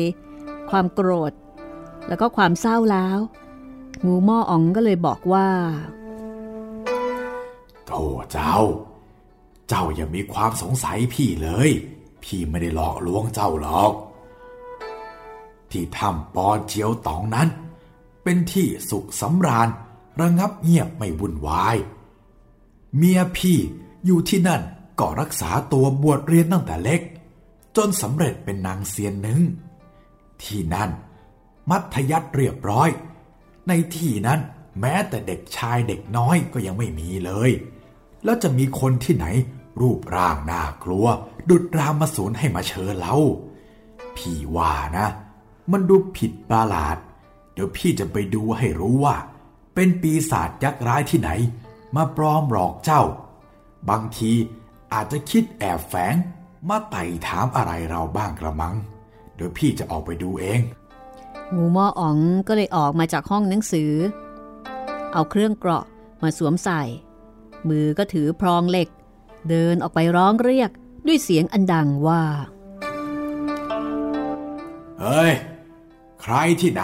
[0.71, 1.33] ความโกรธ
[2.09, 3.19] แล้วก็ความเศร้าแล้ว
[4.07, 5.49] งูม่ออ่องก็เลยบอกว่า
[7.87, 8.03] โธ่
[8.33, 8.57] เจ้า
[9.73, 11.71] เจ้าอย่ามีความสงสัยพี่เลย
[12.25, 13.93] พี่ไม่ได้หลอกลวงเจ้าหรอก
[15.71, 17.49] ที่ถ้ำปอนเจียวตองนั้น
[18.23, 19.69] เป็นที่สุขสำราญ
[20.21, 21.77] ระงับเงียบไม่วุ่นวาย
[22.97, 23.59] เมียพี่
[24.05, 24.63] อยู่ที่นั่น
[25.01, 27.01] ก็รักษาตัวบวชเรียนตั้งแต่เล็ก
[27.77, 29.41] จนสำเร็จเป็นนางเซียนหนึ่ง
[30.43, 30.91] ที่นั่น
[31.71, 32.89] มัธยัติเรียบร้อย
[33.69, 34.41] ในที่นั้น
[34.81, 37.51] แม้แต่เด็กชายเด็กน้อยก็ยังไม่มีเลย
[38.25, 39.27] แล้วจะมีคนที่ไหน
[39.81, 41.07] รูปร่างน่ากลัว
[41.49, 43.17] ดุดรามมาสูนให้มาเชิญเรา
[44.17, 45.07] พี่ว่านะ
[45.71, 46.97] มันดูผิดประหลาด
[47.53, 49.17] เดี๋ยวพี่จะไปดูให้รู้ว่า
[49.75, 51.31] เป็นปีศาจยักษ์ร้ายที่ไหน
[51.97, 53.03] มาปลอมหลอกเจ้า
[53.89, 54.33] บางที
[54.93, 56.15] อาจจะคิดแอบแฝง
[56.69, 58.75] มาไต่ถามอะไรเราบ้างกระมัง
[59.35, 60.61] เดี๋ยวพี่จะออกไปดูเอง
[61.55, 63.93] งูม่ออ๋องก็เลยออกมาจากห้องหนังสือ
[65.13, 65.85] เอาเครื่องเกราะ
[66.23, 66.83] มาสวมใส่
[67.69, 68.89] มือก็ถือพรองเหล็ก
[69.49, 70.71] เดินออกไปร้องเรียก
[71.07, 72.23] ด้วยเสียงอันดังว่า
[75.01, 75.33] เฮ้ย
[76.23, 76.83] ใครที่ไหน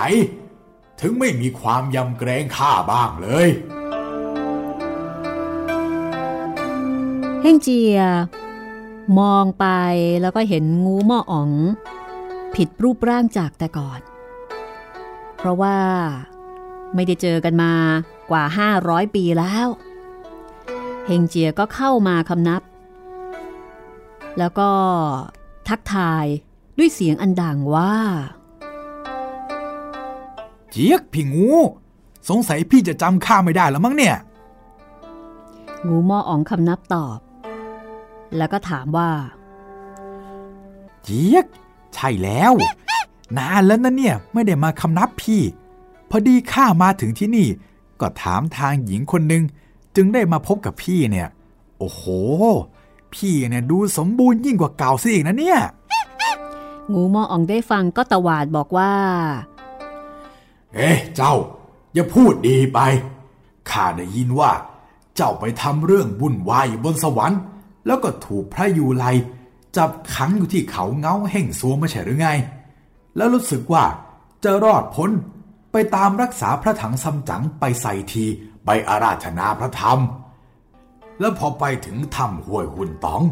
[1.01, 3.49] ถึงไม่มีความยำเกรงข้าบ้างเลย
[7.43, 8.01] เฮ่งเจีย
[9.19, 9.67] มองไป
[10.23, 11.51] แล้วก็เห็นงูม่ออ๋อง
[12.55, 14.01] ผิดรูปร่างจากแต่ก่อน
[15.37, 15.79] เพราะว่า
[16.95, 17.73] ไม่ได้เจอกันมา
[18.31, 18.43] กว่า
[18.79, 19.69] 500 ปีแล้ว
[21.07, 22.63] เฮงเจียก็เข้ามาคำนับ
[24.39, 24.71] แล้วก็
[25.69, 26.25] ทักทาย
[26.79, 27.95] ด้วยเสียงอันดังว่า
[30.71, 31.51] เจี๊ยกพี่งู
[32.29, 34.17] สงสัยพี่จะจำข้าไม่ได้แล้วมั้งเนี่ย
[35.87, 37.19] งูม่ออ๋องคำนับตอบ
[38.37, 39.11] แล้วก็ถามว่า
[41.03, 41.47] เจี๊ยก
[41.95, 42.53] ใช่แล้ว
[43.39, 45.43] นานแล้วนะเนี่ย ไม่ได้มาคำนับพี่
[46.11, 47.49] พอดีข้ามาถึงที่นี่
[48.01, 49.43] ก็ถามทางหญิงคนหนึ่ง
[49.97, 51.29] จึงได้มาพบกับพี่เนี่ย
[51.79, 52.03] โอ้โห
[53.15, 55.59] พี่เนี่ยดูสมบูรณ์ยิ่งกว่าเก่าซะอีกนะเนี่ย
[56.93, 58.93] งูม่ออ๋องได้ฟังก็ตวาดบอกว่า
[60.75, 61.35] เอ๊ะเจ้า
[61.95, 62.79] อย่าพูดดีไป
[63.71, 64.53] ข้าได้ยินว่า
[65.17, 67.41] เจ้าไปทำเรื่องวุ่นวายอยู่บนสวรรค์
[67.87, 69.05] แล้วก็ถูกพระยูไล
[69.77, 72.29] จับขังอยู่ที่เขาเงาแห่งซัวไม่ใช่หรือไง
[73.17, 73.85] แล้วรู้สึกว่า
[74.45, 75.11] จะรอดพ้น
[75.73, 78.25] ไปตามรักษาพระถังซัมจั๋งไปใส่ที
[78.67, 79.99] ไปอาราธนาพระธรรม
[81.21, 83.23] แล้วพอไปถึงถ้ำห้วยหุ่นตอง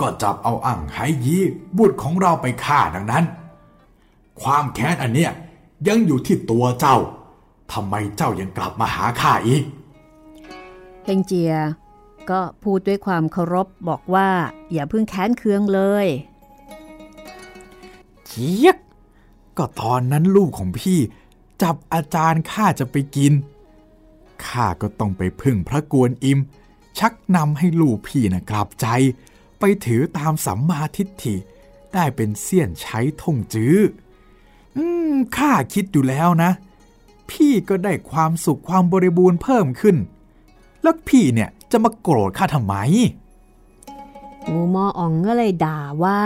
[0.00, 1.38] ก็จับเอาอ่างไหยี
[1.78, 3.24] บุตรของเราไปฆ่าดังนั้น
[4.42, 5.32] ความแค้นอันเนี้ย
[5.88, 6.96] ยังอยู่ที่ตัวเจ้า
[7.72, 9.62] ทำไมเจ้ายังกลับมาหาข้าอีก
[11.04, 11.54] เฮงเจีย
[12.30, 14.28] ก็พูดด้วยความเคารพบอกว่า
[14.72, 16.06] อย่าเพิ่งแค้นเคืองเลย
[18.26, 18.76] เจี๊ยก
[19.58, 20.98] ก็ตอนนั้นลูกของพี่
[21.62, 23.32] จับอาจารย์ข้าจะไปกิน
[24.48, 26.38] ข้าก็ต้องไปพึ่งพระกวนอิม
[26.98, 28.86] ชักนำให้ลูกพี่นะกลับใจ
[29.58, 31.36] ไปถือตามสัมมาทิฏฐิ
[31.94, 33.76] ได้เป็นเสี้ยนใช้ท่งจื้อ
[34.76, 36.50] อืมข้าคิดอยู่แล้วนะ
[37.30, 39.96] พี่ก็ได้ความสุขความบริบูรณ์เพิ่มขึ้น
[40.82, 42.74] แล้วพี่เนี่ยจะมาโกรธข้าทำไม
[44.50, 46.22] งูมออ่องก็เลยด่าว่า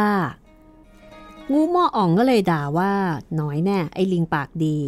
[1.53, 2.93] งูมออ่องก็เลยด่าว่า
[3.41, 4.79] น้อยแน่ไอ้ลิงปากดี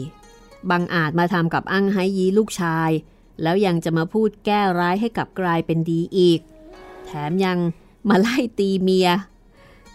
[0.71, 2.91] บังอาจมาทำกับอั้งไฮยีลูกชาย
[3.43, 6.41] แล้วยังจะมาพูดแก้ร้ายให้กลับกลายเป็นดีอีก
[7.07, 7.59] แถมยัง
[8.09, 9.09] มาไล่ตีเมีย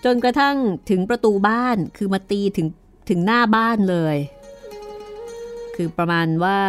[0.03, 0.55] จนกระทั่ง
[0.89, 2.67] ถึงประตูบ้านคือมาตีถึง
[3.09, 4.17] ถึงหน้าบ้านเลย
[5.75, 6.59] คือประมาณว่า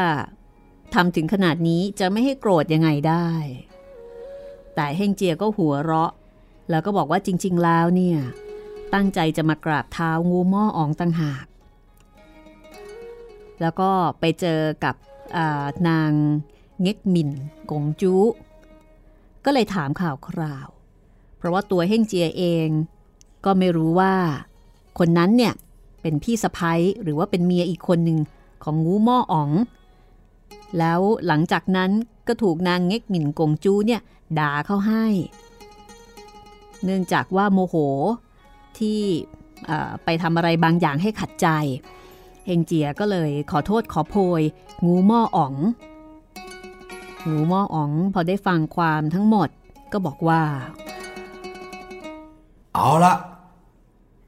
[0.95, 3.29] ทำถึงขนาดนี้จะไม่ให้โกรธยังไงได้
[4.75, 6.13] แต่เฮงเจียก็หัวเราะ
[6.71, 8.19] แล้วก็บอกว่าจริง ๆ แล้วเนี่ย
[8.95, 11.47] ตั้งใจจะมากราบเท้างูหม้ออองตังหาก
[13.61, 14.95] แล้วก็ไปเจอกับ
[15.89, 16.11] นาง
[16.83, 17.31] เง็กหมิน
[17.71, 18.15] กงจู
[19.45, 20.69] ก็เลยถามข่าวคราว
[21.37, 22.69] เพราะว่าตัวเฮ่งเจียเอง
[23.45, 24.15] ก็ไม่รู้ว่า
[24.99, 25.55] คนนั้นเนี่ย
[26.03, 28.19] เป็นพี่สะพ้ยหรือว่าเป็นเมียอีกคนหนึ่ง
[28.65, 29.51] ของงูหม้ออ๋อง
[30.79, 31.91] แล้วหลังจากนั้น
[32.27, 34.01] ก็ถูกนางเง็กหมิ่นกงจูเนี่ย
[34.39, 35.07] ด่าเข้าให้
[36.85, 37.77] เนื่องจากว่าโมโห
[38.79, 39.01] ที่
[40.05, 41.49] ไปทำอะไรบางอย่างให้ขัดใจ
[42.47, 44.43] เฮงเจียก็เลยขอโทษขอโพย
[44.87, 45.55] งูหม้ออ๋อง
[47.29, 49.49] งูหม้ออ๋องพอได้ฟังความทั้งหมด
[49.93, 50.43] ก็บอกว่า
[52.75, 53.15] เอาละ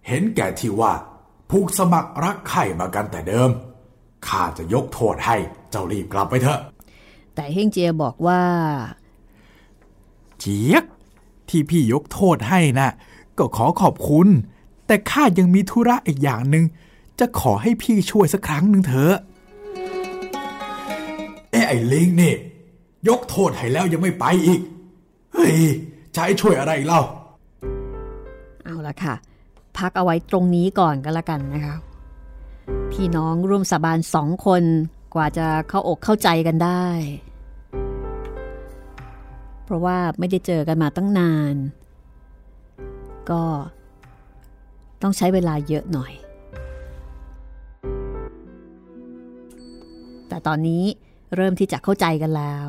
[0.07, 0.93] เห็นแก่ที่ว่า
[1.51, 3.51] ผูกสมัครรักใคร่มากันแต่เดิม
[4.27, 5.37] ข้าจะยกโทษให้
[5.71, 6.61] เจ้ารีบกลับไปเถอะ
[7.35, 8.43] แต่เฮงเจียบอกว่า
[10.39, 10.85] เจียก
[11.49, 12.91] ที่พี่ยกโทษให้นะ่ะ
[13.39, 14.29] ก็ขอขอบคุณ
[14.87, 16.65] แต่ข้ายังมีธุระอีกอย่างหนึ่ง
[17.19, 19.17] จะขอให้พี่ช่วยสักครั้งหนึ่งเถอะ
[21.51, 22.35] เอ้ไอ้ลิงนี่
[23.09, 24.61] ยกโทษให้แล้วยังไม่ไปอีก
[25.33, 25.57] เฮ้ย
[26.15, 27.01] จะให้ช่วยอะไรเล่า
[28.65, 29.15] เอาละค่ะ
[29.79, 31.77] พักเอาไว้ตรงนี้ก่อนก็แล้วกันนะคะ
[32.93, 34.63] พี่น้องร่วมสาบานสองคน
[35.15, 36.87] กว่าจะเข้าอกเข้าใจกันได้
[39.65, 41.55] เพราะว่าไม่ได้เจอกันมาตั้งนาน
[43.31, 43.43] ก็
[45.03, 46.13] ต้องใช้เวลาเยอะหน่อย
[50.29, 50.83] แต่ตอนนี้
[51.37, 52.67] เริ่มที่จะเข้าใจกันแล้ว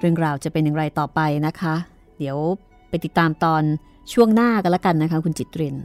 [0.00, 1.74] เรื่องราวจะเป็นอย่างไรต่อไปนะคะ
[2.18, 2.36] เดี๋ยว
[2.88, 3.62] ไปติดตามตอน
[4.12, 5.76] ช่วงหน้ากันแล้วกันนะคะ คุณจิตริน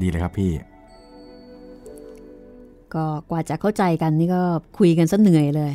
[0.00, 0.52] ดีเลยครับพี่
[2.94, 4.42] ก็กว่าจะเข้าใจกันนี่ก็
[4.78, 5.72] คุยกันซะเหนื่อยเลย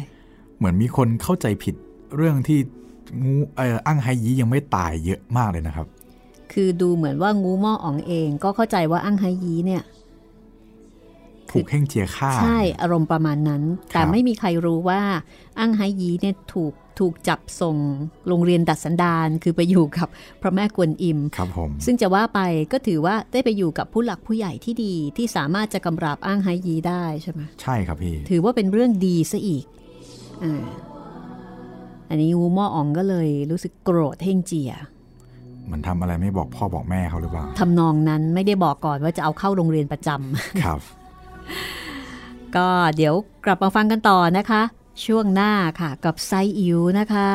[0.58, 1.76] เหมือนมีคนเข้าใจผิด
[2.17, 2.60] เรื่องที่
[3.24, 5.88] งูเอ่ออั้งไฮยียังไม่ตายเยอะมากเลยนะครับ
[6.52, 9.84] คือดูเหมือนว่างูหม้ออ๋องเอง ก็เข้าใจว่าอั้งไฮยีเนี่ย
[11.52, 15.02] ถูกเฮ่งเจียฆ่า ใช่อารมณ์ประมาณนั้น แต่ไม่มีใครรู้ว่า
[15.60, 17.78] อั้งไฮยีเนี่ยถูกถูกจับส่ง
[18.28, 20.08] โรงเรียนดัดสันดานคือไปอยู่กับ
[20.42, 22.40] พระแม่กวนอิมครับผมซึ่งจะว่าไป
[22.72, 29.66] ก็ถือว่าได้ไปอยู่กับผู้หลักผู้ใหญ่ที่ดีที่สามารถจะกำราบอ้างไฮยีได้ใช่ไหมใช่ครับพี่ถือว่าเป็นเรื่องดีซะอีก
[30.44, 30.64] อ่า
[32.10, 34.72] อันนี้งูหม้ออ๋องก็เลยรู้สึกโกรธเฮงเจีย
[35.72, 40.80] มันทำอะไรไม่บอกพ่อบอกแม่เขาหรือเปล่าทำนองนั้นไม่ได้บอกก่อนว่าจะเอาเข้าโรงเรียนประจำครับ
[42.56, 44.62] ก็เดี๋ยวกลับมาฟังกันต่อนะคะ
[45.06, 47.30] ช่วงหน้าค่ะกับไซอิ๋วนะคะ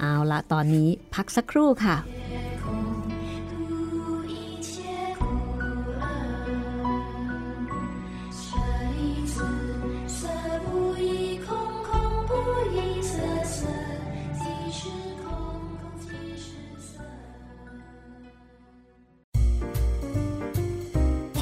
[0.00, 1.96] เอาละตอนนี้พักสักครู่ค่ะ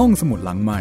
[0.02, 0.80] ห้องสมุดหลังใหม่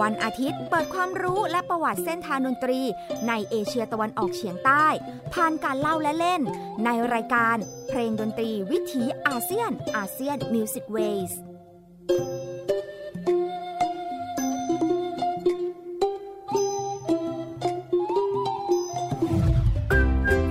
[0.00, 2.80] วันอาทิตย์เปิดความรู้และประวัติเส้นทางดนตรี
[3.28, 4.86] ในเอเชียตะวันออกเฉียงใต้
[5.34, 6.42] ผ่านการเล่าและเล่น
[6.84, 7.56] ในรายการ
[7.88, 11.32] เพลงดนตรีวิถีอาเซียนอาเซียน ASEAN Music Ways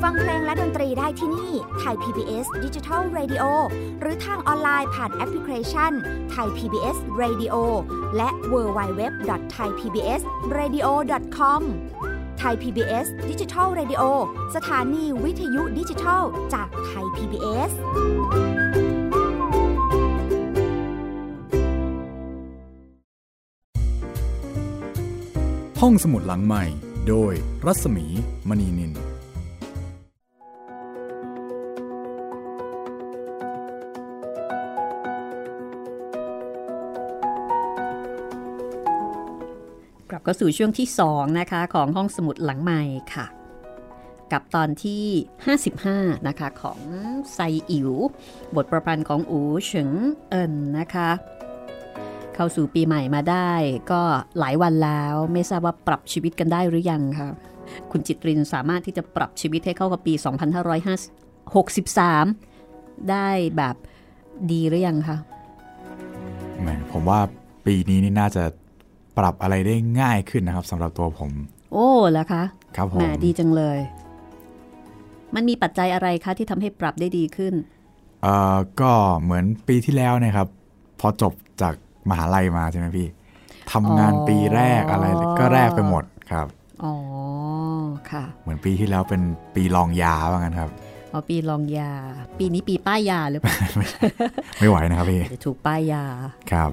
[0.03, 3.43] ฟังเพลงและดนตรีได้ที่นี่ Thai PBS Digital Radio
[3.99, 5.93] หรือทางออนไลน์ผ่านแอปพลิเคชัน
[6.45, 7.55] ย PBS Radio
[8.17, 9.01] และ w w w
[9.53, 10.21] t h a i PBS
[10.57, 10.87] Radio
[11.37, 11.61] com
[12.39, 14.03] ไทย PBS Digital Radio
[14.55, 16.23] สถานีวิทยุดิจิทัล
[16.53, 17.71] จากไทย PBS
[25.81, 26.63] ห้องสมุดหลังใหม่
[27.07, 27.33] โดย
[27.65, 28.05] รัศมี
[28.49, 29.08] มณีนิน
[40.19, 42.81] ลับเข้าสู่ช่วงที่ 2 นะคะ ของห้องสมุดหลังใหม่
[43.13, 43.25] ค่ะ
[44.31, 45.03] กับตอนที่
[45.65, 46.79] 55 นะคะ ของ
[47.33, 47.39] ไซ
[47.71, 47.89] อิ๋ว
[48.55, 49.91] บทประพันธ์ของอูเฉิง
[50.29, 51.09] เอินนะคะ
[52.35, 53.51] เข้าสู่ปีใหม่มาได้
[53.91, 54.01] ก็
[54.39, 57.29] หลายวันแล้วไม่ทราบว่าปรับชีวิตกันได้หรือยังคะ
[57.91, 60.13] คุณจิตรินสามารถที่จะปรับชีวิตให้เข้ากับปี
[61.41, 63.75] 2563 ได้แบบ
[64.51, 65.17] ดีหรือยังคะ
[66.91, 67.19] ผมว่า
[67.65, 68.43] ปีนี้นี่น่าจะ
[69.17, 71.31] ปรับอะไรได้ง่ายขึ้นนะครับสำหรับตัวผม
[71.73, 72.43] โอ้แล้วคะ
[72.77, 73.79] ครับผแหมมดีจังเลย
[75.35, 77.53] มันมีปัจจัยอะไรคะที่ทำให้ปรับได้ดีขึ้น
[78.23, 78.91] เอ่อก็
[79.21, 80.47] เหมือนปีที่แล้วเนะครับ
[80.99, 81.73] พอจบจาก
[82.09, 83.07] มหาลัยมาใช่ไหมพี่
[83.71, 85.05] ทำงานอ๋อปีแรกอะไร
[85.39, 86.47] ก็แรกไปหมดครับ
[86.83, 86.93] อ๋อ
[88.11, 89.21] ค่ะ เหมือนปีที่แล้วเป็น
[89.55, 90.69] ปีลองยาว่างั้นครับ
[91.13, 91.91] อ๋อปีลองยา
[92.39, 93.55] ปีนี้ปีป้ายยาหรือเปล่า
[94.59, 96.03] ไม่ไหวนะครับพี่จะถูกป้ายยา
[96.51, 96.71] ครับ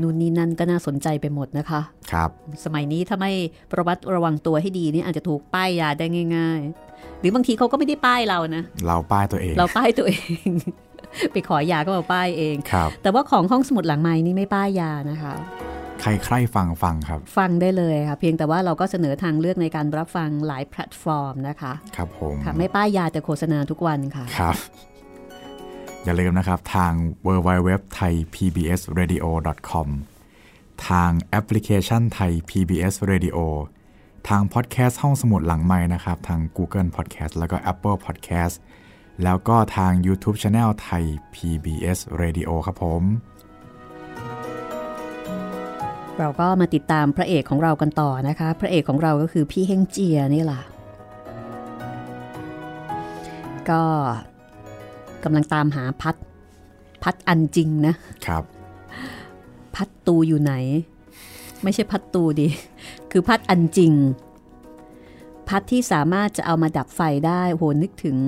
[0.00, 1.80] นู่นนี่นั่นก็น่าสนใจไปหมดนะคะ
[2.12, 2.30] ครับ
[2.64, 3.32] สมัยนี้ถ้าไม่
[3.72, 10.48] ประวัติระวังตัวให้ดีนี่อาจจะถูกป้ายยาได้ง่าย ๆ หรือบางทีเขาก็ไม่ได้ป้ายเรานะ เราป้ายตัวเอง เราป้ายตัวเอง
[11.32, 15.34] ไปขอยาก็มาป้ายเอง ครับ แต่ว่าของห้องสมุดหลังไม้นี่ไม่ป้ายยานะคะ
[16.00, 24.56] ใครใครฟังฟังครับ ฟังได้เลยค่ะ เพียงแต่ว่าเราก็เสนอทางเลือกในการรับฟังหลายแพลตฟอร์มนะคะ ครับผม ค่ะไม่ป้ายยาแต่โฆษณาทุกวันค่ะ ครับ
[26.04, 26.92] อย่าลืมนะครับ ทาง
[27.26, 29.24] w w w t h a i PBS Radio
[29.70, 29.88] com
[30.88, 33.38] ทางแอปพลิเคชันไทย PBS Radio
[34.28, 38.54] ทางพอดแคสต์ห้องสมุดหลังไม้นะครับ ทาง Google Podcast แล้วก็ Apple Podcast
[39.24, 43.02] แล้วก็ทาง YouTube Channel ไทย PBS Radio ครับผม
[46.18, 50.62] เราก็มาติดตามพระเอกของเรากันต่อนะคะ พระเอกของเราก็คือพี่เฮงเจียนี่แหละ
[53.70, 53.82] ก็
[55.24, 56.14] กำลังตามหาพัด
[57.02, 57.94] พัดอันจริงนะ
[58.26, 58.44] ครับ
[59.74, 60.54] พัดตูอยู่ไหน
[61.62, 62.48] ไม่ใช่พัดตูดิ
[63.10, 63.92] คือพัดอันจริง
[65.48, 68.18] พัดที่สามารถจะเอามาดับไฟได้โหนึกถึง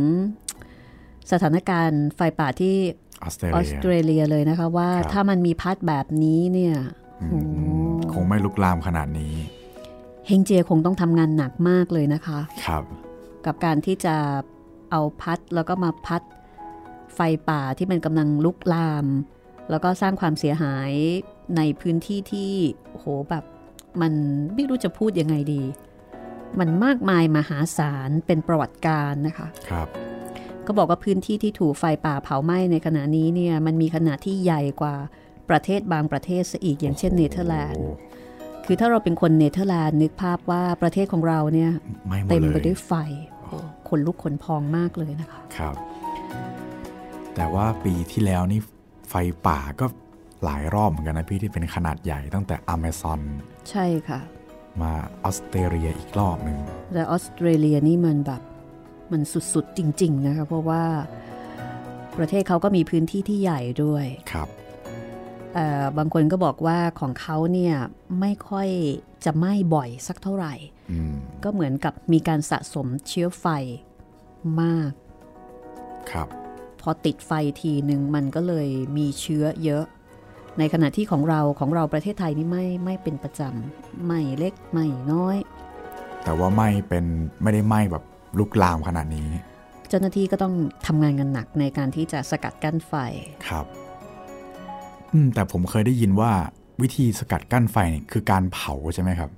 [1.30, 2.76] สถานการณ์ไฟป่าที่
[3.22, 6.74] ออสเตรออเลีสยเตรเลียเลยนะคะว่าครับถ้ามันมีพัดแบบนี้เนี่ย
[7.22, 9.34] อืมโอ้คงไม่ลุกลามขนาดนี้
[10.26, 12.82] เฮงเจยคงต้องทำงานหนักมากเลยนะคะ ครับ
[13.46, 14.16] กับการที่จะ
[14.90, 16.22] เอาพัดแล้วก็มาพัด
[17.14, 17.20] ไฟ
[17.50, 19.06] ป่าที่มันกำลังลุกลาม
[19.70, 20.92] แล้วก็สร้างความเสียหาย
[21.56, 22.50] ในพื้นที่ที่
[22.92, 23.44] โหแบบ
[24.00, 24.12] มัน
[24.54, 25.62] ไม่รู้จะพูดยังไงดี
[26.58, 29.88] มันมากมายมหาศาลเป็นประวัติการนะคะครับ
[30.66, 34.96] ก็บอกว่าพื้นที่ที่ถูกไฟป่าเผาไหม้ในขณะนี้เนี่ยมันมีขนาดที่ใหญ่กว่า
[35.50, 37.94] ประเทศบางประเทศซะอีกอย่างเช่นเนเธอร์แลนด์โอ้
[38.64, 41.72] คือถ้าเราเป็นคนเนเธอร์แลนด์นึกภาพว่าประเทศของเราเนี่ย
[42.08, 42.92] ไม่หมดเต็มเลไปยด้วยไฟ
[43.44, 43.56] โอ้
[43.88, 45.74] ขนลุกขนพองมากเลยนะคะครับ
[47.36, 48.60] แต่ว่าปีที่แล้วนี่
[49.08, 49.14] ไฟ
[49.46, 49.86] ป่าก็
[50.44, 53.20] หลายรอบเหมือนกันนะพี่ที่เป็นขนาดใหญ่ตั้งแต่อเมซอน
[53.70, 54.20] ใช่ค่ะ
[54.82, 54.92] มา
[55.24, 56.58] ออสเตรเลียอีกรอบหนึ่ง
[56.94, 58.42] แต่ออสเตรเลียนี่มันแบบ
[59.12, 60.82] มันสุดๆจริง ๆ นะคะ เพราะว่า
[62.18, 64.48] ประเทศเขาก็มีพื้นที่ที่ใหญ่ด้วยครับ
[65.54, 67.74] เอ่อบางคนก็บอกว่าของเขาเนี่ย
[68.20, 68.68] ไม่ค่อย
[69.24, 70.54] จะไหม้บ่อยสักเท่าไหร่
[70.90, 71.14] อืม
[71.44, 73.46] ก็เหมือนกับมีการสะสมเชื้อไฟ
[74.60, 74.92] มาก
[76.10, 76.28] ครับ
[76.82, 79.84] พอติดไฟทีหนึ่งมันก็เลยมีเชื้อเยอะ
[80.58, 85.36] ในขณะที่ของเราของเราประเทศไทยนี่ไม่ไม่เป็นประจำไม่เล็กไม่น้อย
[86.24, 87.04] แต่ว่าไม่เป็น
[87.42, 88.04] ไม่ได้ไหม้แบบ
[88.38, 89.26] ลุกลามขนาดนี้
[89.88, 90.54] เจ้าหน้าที่ก็ต้อง
[90.86, 92.92] ทำงานกันหนักในการที่จะสกัดกั้นไฟ
[93.48, 93.66] ครับ
[95.12, 96.32] อืมแต่ผมเคยได้ยินว่า
[96.82, 99.30] วิธีสกัดกั้นไฟเนี่ยคือการเผาใช่ไหมครับ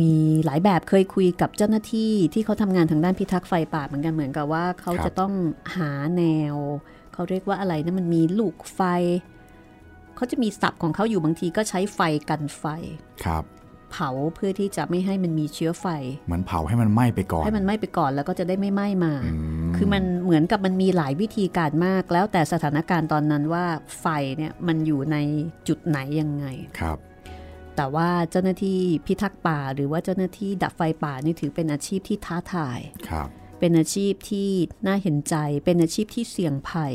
[0.00, 5.32] มีหลายแบบเคยคุยกับเจ้าหน้าที่ที่เขาทำงานทางด้านพิทักษ์ไฟป่าเหมือนกันเหมือนกับว่าเขาครับจะต้อง
[5.76, 6.54] หาแนว
[7.12, 8.80] เขาเรียกว่าอะไรนะมันมีลูกไฟ
[10.16, 12.00] เขาจะมีศัพท์ของเขาอยู่บางทีก็ใช้ไฟ
[12.30, 12.64] กันไฟ
[13.24, 13.44] ครับ
[13.92, 15.86] เผาเพื่อที่จะไม่ให้มันมีเชื้อไฟ
[16.26, 19.36] เหมือนเผาให้มันไหม้ไปก่อน ให้มันไหม้ไปก่อนแล้วก็จะได้ไม่ไหม้มาอื
[19.70, 23.64] มคือมันเหมือนกับมันมีหลายวิธีการมาก แล้วแต่สถานการณ์ตอนนั้นว่า
[24.00, 25.16] ไฟเนี่ยมันอยู่ใน
[25.68, 26.46] จุดไหนยังไง
[26.80, 26.98] ครับ
[27.80, 33.28] แต่ว่าเจ้าหน้าที่พิทักษ์ป่า หรือว่าเจ้าหน้าที่ดับไฟป่านี่ถือเป็นอาชีพที่ท้าทายครับ
[33.58, 34.48] เป็นอาชีพที่
[34.86, 36.94] น่าเห็นใจ เป็นอาชีพที่เสี่ยงภัย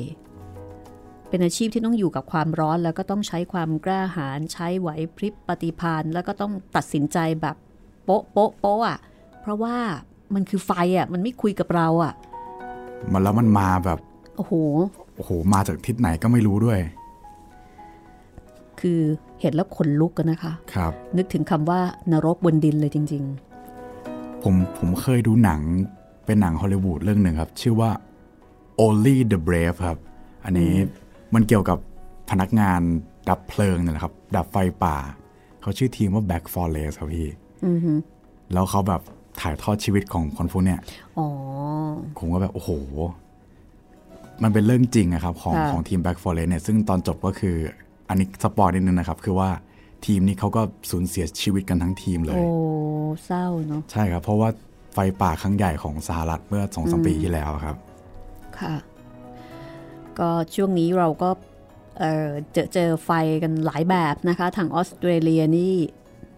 [1.29, 7.55] เป็นอาชีพที่ต้องอยู่กับความร้อนแล้วก็ต้องใช้ความกล้าหาญใช้ไหวพริบปฏิภาณแล้วก็ต้องตัดสินใจแบบ
[8.05, 8.99] โป๊ะโป๊ะโป๊ะอะ
[9.41, 9.75] เพราะว่า
[10.33, 12.13] มันคือไฟอะมันไม่คุยกับเราอะ
[13.11, 13.99] มันแล้วมันมาแบบ
[14.35, 14.53] โอ้โห
[15.15, 16.79] โอ้โห มาจากทิศไหนก็ไม่รู้ด้วย
[18.81, 19.01] คือ
[19.41, 21.79] เห็นแล้วขนลุกกันนะคะครับ นึกถึงคำว่า
[22.11, 23.23] นรกบนดินเลยจริง
[24.43, 25.61] ผมผมเคยดูหนัง
[26.25, 27.91] เป็นหนังฮอลลีวูดเรื่องหนึ่งครับ ชื่อว่า
[28.85, 29.99] Only the Brave ครับ
[30.45, 30.73] อันนี้
[31.33, 31.77] มันเกี่ยวกับ
[32.29, 32.81] พนักงาน
[33.29, 34.97] ดับเพลิงเนี่ยแหละครับ ดับไฟป่า
[35.61, 37.27] เขาชื่อทีมว่า Back for l e s ครับพี่
[37.65, 37.93] อือฮึ
[38.53, 39.01] แล้วเขาแบบ
[39.41, 40.79] ถ่ายทอดชีวิตของคนพวกเนี้ย
[41.17, 41.27] อ๋อ
[42.17, 42.71] ผมก็แบบ โอ้โห
[44.43, 47.55] มันเป็นเรื่องจริงอะครับ ของค่ะของทีม Back for l e s เนี่ย ซึ่งตอนจบก็คือ
[48.09, 49.49] อันนี้สปอยนิดนึงนะครับ คือว่า
[50.05, 52.47] ทีมนี้เขาก็สูญเสียชีวิตกันทั้งทีมเลย โอ้
[53.25, 54.49] เศร้าเนาะใช่ครับ เพราะว่า
[54.93, 57.75] ไฟป่าครั้งใหญ่ของสหรัฐเมื่อสองสามปีที่แล้วครับ
[58.59, 58.75] ค่ะ
[60.19, 61.29] ก็ช่วงนี้เราก็
[61.99, 63.11] เอ่อเจอเจอไฟ
[63.43, 65.75] กันหลายแบบนะคะ ทางออสเตรเลียนี่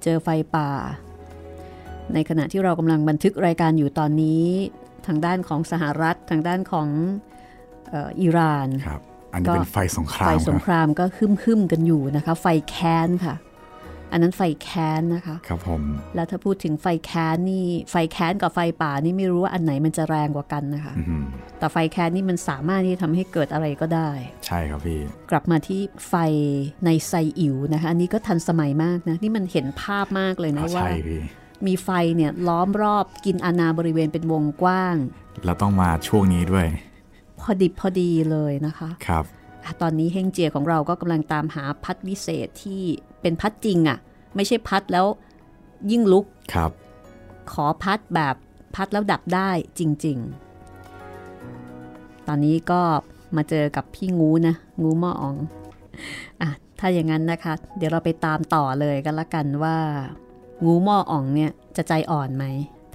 [0.04, 0.70] เจอไฟป่า
[2.14, 4.46] ในขณะที่เรากำลังบันทึกรายการอยู่ตอนนี้
[5.08, 6.88] ทางด้านของสหรัฐ ทางด้านของ
[7.90, 9.02] เอ่ออิหร่านครับ
[9.38, 13.36] อันนี้ก็เป็นไฟสงคราไฟมสงคครับรามก็คึมคึมๆกันอยู่นะคะ ไฟแค้นค่ะ
[14.12, 15.82] อันนั้นไฟแค้นนะคะ ครับผม
[16.16, 21.26] แล้วถ้าพูดถึงไฟแค้นนี่ ไฟแค้นกับไฟป่านี่ไม่รู้ว่าอันไหนมันจะแรงกว่ากันนะคะอื้อหือ
[21.60, 24.10] แต่ไฟแค้นนี่มันสามารถที่จะทำให้เกิดอะไรก็ได้
[24.46, 25.00] ใช่ครับพี่
[25.32, 26.14] กลับมาที่ไฟ
[26.86, 31.22] ในไซอิ๋วนะคะ อันนี้ก็ทันสมัยมากนะ นี่มันเห็นภาพมากเลยนะอ่าว่าใช่พี่
[31.68, 34.96] มีไฟเนี่ยล้อมรอบกินอาณาบริเวณเป็นวงกว้าง
[35.46, 36.66] แล้วต้องมาช่วงนี้ด้วย
[37.40, 39.26] พอดิบพอดีเลยนะคะครับ
[39.64, 42.82] อะตอนนี้เฮงเจียของเราก็กำลังตามหาพัดวิเศษที่
[43.22, 43.98] เป็นพัดจริงอะ่ะ
[44.36, 45.06] ไม่ใช่พัดแล้ว
[45.92, 46.72] ยิ่งลุกครับ
[47.52, 48.36] ขอพัดแบบ
[48.76, 50.18] พัดแล้วดับได้จริง
[51.04, 52.82] ๆ ตอนนี้ก็
[53.36, 55.36] มาเจอกับพี่งูนะ งูหม้อออง
[56.42, 59.78] อะถ้าอย่างนั้นนะคะ เดี๋ยวเราไปตามต่อเลยกันละกันว่า
[60.66, 62.46] งูหม้ออ่องเนี่ยจะใจอ่อนไหม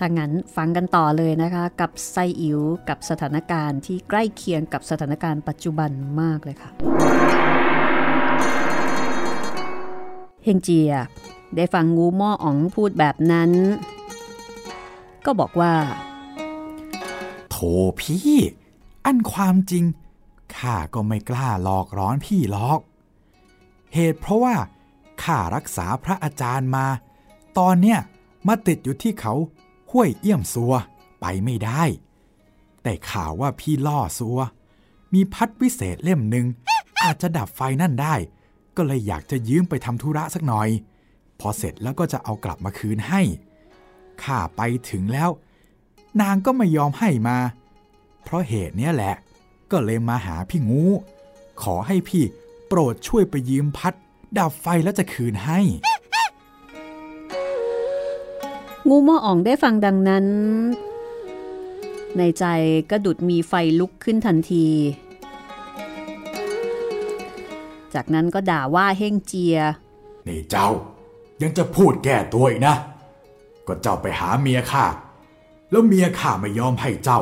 [0.04, 5.90] ถ้างั้นฟังกันต่อเลยนะคะ กับไซอิ๋วกับสถานการณ์ที่ใกล้เคียงกับสถานการณ์ปัจจุบัน
[6.20, 6.70] มากเลยค่ะ
[10.44, 10.92] เฮงเจีย
[11.56, 13.50] ได้ฟังงูม้ออ๋องพูดแบบนั้น
[15.24, 15.72] ก็บอกว่า
[17.50, 17.56] โถ
[18.00, 18.38] พี่
[19.04, 19.84] อันความจริง
[20.56, 22.80] ข้าก็ไม่กล้าหลอกร้อนพี่หรอก
[23.94, 24.54] เหตุเพราะว่า
[25.22, 26.86] ข้ารักษาพระอาจารย์มา
[27.58, 27.98] ตอนเนี้ย
[28.46, 29.34] มาติดอยู่ที่เขา
[29.92, 30.72] ห้วยเอี่ยมซัว
[31.20, 31.82] ไปไม่ได้
[32.82, 34.38] แต่ข่าวว่าพี่ล่อซัว
[35.14, 36.46] มีพัดวิเศษเล่มหนึ่ง
[37.02, 38.14] อาจจะดับไฟนั่นได้
[38.76, 40.68] ก็เลยอยากจะยืมไปทำธุระสักหน่อย
[41.40, 43.20] พอเสร็จแล้วก็จะเอากลับมาคืนให้
[44.22, 45.30] ข้าไปถึงแล้ว
[46.20, 47.38] นางก็ไม่ยอมให้มา
[48.22, 49.14] เพราะเหตุเนี้ยแหละ
[49.70, 50.84] ก็เลยมาหาพี่งู
[51.62, 52.24] ขอให้พี่
[52.68, 53.94] โปรดช่วยไปยืมพัด
[54.38, 55.60] ดับไฟแล้วจะคืนให้
[58.88, 60.26] งูม้ออ่องได้ฟังดังนั้น
[62.18, 62.44] ในใจ
[62.90, 64.66] ก็ดุดมีไฟลุกขึ้นทันที
[67.94, 69.56] จากนั้นก็ด่าว่าเฮงเจีย
[70.26, 70.68] นี่เจ้า
[71.42, 72.76] ยังจะพูดแก้ตัวอีกนะ
[73.66, 74.84] ก็เจ้าไปหาเมียข้า
[75.70, 77.20] แล้วเมียข้าไม่ยอมให้เจ้า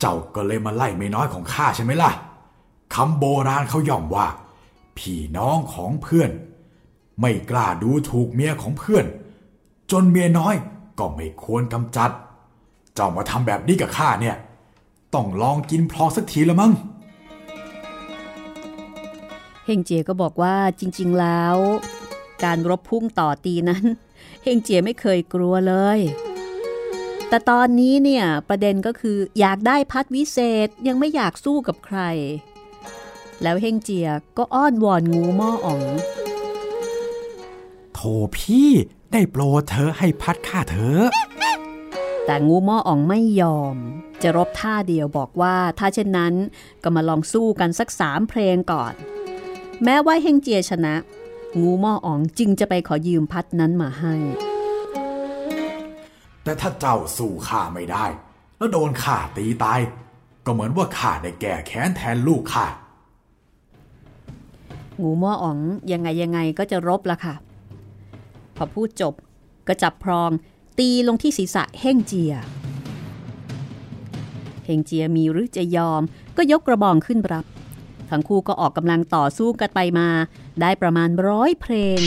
[0.00, 2.10] เจ้าก็เลยมาไล่เมียน้อยของข้าใช่ไหมล่ะ
[2.94, 4.26] คำโบราณเขาย่อมว่า
[4.98, 6.30] พี่น้องของเพื่อน
[7.20, 9.04] ไม่กล้าดูถูกเมียของเพื่อน
[9.92, 10.54] จนเมียน้อย
[10.98, 12.10] ก็ไม่ควรกำจัด
[12.94, 14.36] เจ้ามาทำแบบนี้กับข้าเนี่ย
[15.14, 16.72] ต้องลองกินพลอสักทีละมั้ง
[19.64, 21.56] เฮงเจียก็บอกว่าจริง ๆแล้ว
[22.44, 23.84] การรบพุ่งต่อตีนั้น
[24.44, 25.98] เฮงเจียไม่เคยกลัวเลย
[27.28, 32.00] แต่ตอนนี้เนี่ยประเด็นก็คืออยากได้พัดวิเศษยังไม่อยากสู้กับใคร
[33.42, 35.82] แล้วเฮงเจียก็อ้อนวอนงูหม้ออ๋อง
[37.94, 38.00] โถ
[38.36, 38.70] พี่
[39.12, 41.08] ได้โปรดเธอให้พัดข้าเถอะ
[42.26, 43.76] แต่งูหม้ออ่องไม่ยอม
[44.22, 46.34] จะรบท่าเดียวบอกว่าถ้าเช่นนั้น
[46.82, 48.92] ก็มาลองสู้กันสักสามเพลงก่อน
[49.84, 50.94] แม้ว่าเฮงเจียชนะ
[51.60, 54.14] งูหม้ออ่องจึงจะไปขอยืมพัดนั้นมาให้
[56.42, 58.04] แต่ถ้าเจ้าสู้ข้าไม่ได้
[58.56, 59.80] แล้วโดนข้าตีตาย
[60.46, 62.66] ก็เหมือนว่าข้าได้แก่แค้นแทนลูกข้า
[65.02, 65.58] งูหม้ออ่อง
[65.92, 67.34] ยังไงยังไงก็จะรบละค่ะ
[68.62, 69.14] พอพูดจบ
[69.68, 70.30] ก็จับพรอง
[70.78, 72.34] ตีลงที่ศีรษะเฮงเจีย
[74.64, 76.02] เฮงเจียมีหรือจะยอม
[76.36, 77.44] ก็ยกกระบองขึ้นรับ
[78.10, 80.08] ทั้งคู่ก็ออกกำลังต่อสู้กันไปมา
[80.60, 82.00] ได้ประมาณร้อยเพลง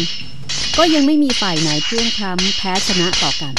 [0.78, 3.54] ก็ยังไม่มีฝ่ายไหนเพลียงพล้ำแพ้ชนะต่อกัน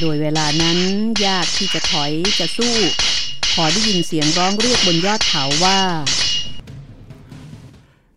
[0.00, 0.78] โดยเวลานั้น
[1.26, 2.74] ยากที่จะถอยจะสู้
[3.54, 5.80] พอได้ยินเสียงร้องเรียกบนยอดเขาว่า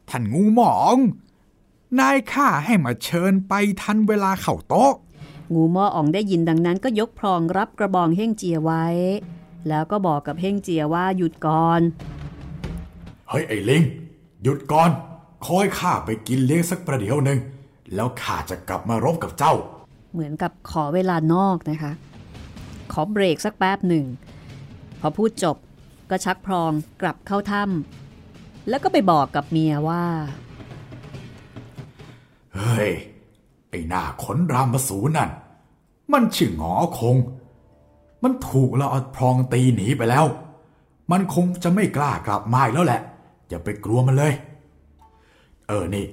[0.10, 0.98] ท่านงูหมอง
[2.00, 4.94] นายข้าให้มาเชิญไปทันเวลาเข้าโต๊ะ
[5.54, 8.86] งูหม้ออ่องได้ยินดังนั้นก็ยกพรองรับกระบองเฮ่งเจียไว้
[9.68, 11.82] แล้วก็บอกกับเฮ่งเจียว่าหยุดก่อน
[13.30, 13.84] เฮ้ยไอ้ลิง
[14.44, 14.90] หยุดก่อน
[15.46, 17.40] คอยข้าไปกินเลี้ยงสักประเดี๋ยวหนึ่ง
[17.96, 19.54] แล้วข้าจะกลับมารบกับเจ้า
[20.14, 21.92] เหมือนกับขอเวลานอกนะคะ
[22.92, 24.06] ขอเบรกสักแป๊บหนึ่ง
[25.00, 25.58] พอพูดจบ
[26.10, 26.72] ก็ชักพรอง
[27.02, 30.06] กลับเข้าถ้ำแล้วก็ไปบอกกับเมียว่า
[32.56, 32.92] เฮ้ย
[33.70, 35.30] ไอ้หน้าขนรามมาสูนั่น
[36.12, 37.18] มันชื่อหงอคง
[38.24, 40.26] มันถูกเราเอาพรองตีหนีไปแล้ว
[41.12, 43.02] มันคงจะไม่กล้ากลับมาอีกแล้วแหละ
[43.48, 44.34] อย่าไปกลัวมันเลย
[45.68, 46.06] เออนี่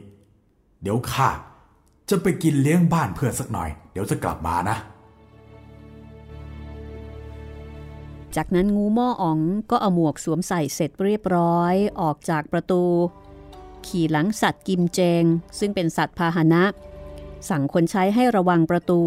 [0.83, 1.29] เดี๋ยวข้า
[2.09, 4.77] จะไปกินเลี้ยงบ้านเพื่อนสักหน่อย เดี๋ยวจะกลับมานะ
[8.37, 9.41] จากนั้นงูหม้ออ๋อง
[9.71, 12.83] ก็เอาหมวกสวมใส่เสร็จเรียบร้อย ออกจากประตู
[13.89, 15.25] ขี่หลังสัตว์กิมเจง
[15.59, 16.65] ซึ่งเป็นสัตว์พาหนะ
[17.49, 19.01] สั่งคนใช้ให้ระวังประตู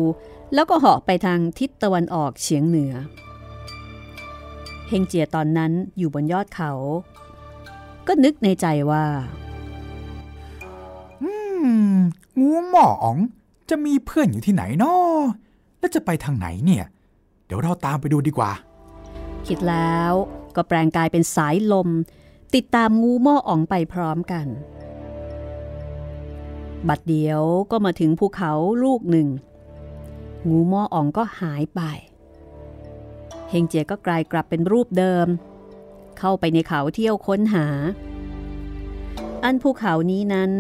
[0.53, 2.93] แล้วก็เหาะไปทางทิศตะวันออกเฉียงเหนือ
[4.88, 6.71] เฮงเจียตอนนั้นอยู่บนยอดเขา
[8.07, 9.05] ก็นึกในใจว่า
[11.21, 11.32] อื
[11.95, 11.95] ม
[12.39, 13.17] งูหม้ออ๋อง
[13.69, 15.21] จะมีเพื่อนอยู่ที่ไหนนาะ
[15.80, 16.86] แล้วจะไปทางไหนเนี่ย
[17.45, 18.51] เดี๋ยวเราตามไปดูดีกว่า
[19.47, 20.13] คิดแล้ว
[20.55, 21.89] ก็แปลงกายเป็นสายลม
[22.54, 24.48] ติดตามงูหม้ออ๋องไปพร้อมกัน
[26.88, 27.41] บัดเดียว
[27.72, 28.52] ก็มาถึงภูเขา
[28.84, 29.28] ลูกหนึ่ง
[30.50, 31.82] งูหม้ออ๋องก็หายไป
[33.50, 35.28] เฮงเจียก็กลายกลับเป็นรูปเดิม
[36.20, 37.68] เข้าไปในเขาเที่ยวค้นหา
[39.43, 40.52] อันภูเขานี้นั้น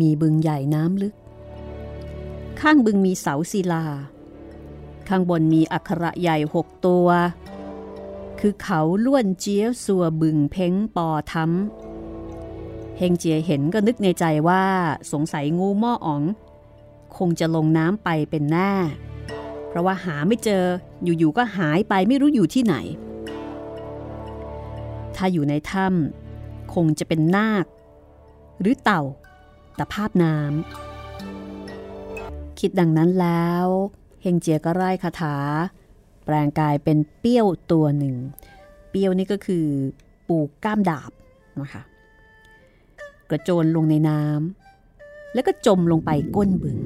[0.00, 1.14] มีบึงใหญ่น้ำลึก
[2.60, 3.84] ข้างบึงมีเสาศิลา
[5.08, 7.06] ข้างบนมีอักขระใหญ่หกตัว
[8.44, 11.50] คือเขาล้วนเจียสัวบึงเพ้งปอทั้ม
[12.98, 14.64] เฮงเจียเห็นก็นึกในใจว่า
[15.12, 16.22] สงสัยงูหม้ออ๋อง
[17.16, 18.72] คงจะลงน้ำไปเป็นแน่
[19.68, 20.64] เพราะว่าหาไม่เจอ
[21.04, 22.74] อยู่ ๆ ก็หายไปไม่รู้อยู่ที่ไหน
[25.16, 27.64] ถ้าอยู่ในถ้ำคงจะเป็นนาค
[28.60, 29.02] หรือเต่า
[29.78, 33.66] ตะภาพน้ำคิดดังนั้นแล้ว
[34.22, 35.36] เฮงเจียก็ไล่คาถา
[36.24, 38.16] แปลงกายเป็นเปี้ยวตัวหนึ่ง
[38.90, 39.66] เปี้ยวนี่ก็คือ
[40.28, 41.10] ปูก้ามดาบ
[41.60, 41.82] นะคะ
[43.30, 46.78] กระโจนลงในน้ำแล้วก็จมลงไปก้นบึง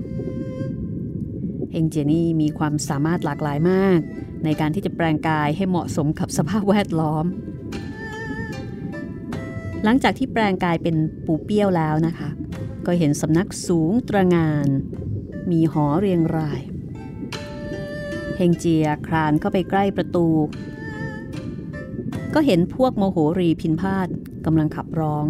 [1.73, 3.99] เฮงเจนี่มีความสามารถหลากหลายมาก
[4.45, 7.25] ในการที่จะแปลงกายให้เหมาะสมกับสภาพแวดล้อม
[9.85, 12.29] หลังจากที่แปลงกายเป็นปูเปี้ยวแล้วนะคะ
[12.87, 14.69] ก็เห็นสำนักสูงตระงาน
[15.51, 16.61] มีหอเรียงราย
[18.37, 20.27] เฮงเจียคลานเข้าไปใกล้ประตู
[22.35, 24.09] ก็เห็นพวกโมโหรีพินพาด
[24.45, 25.27] กำลังขับร้อง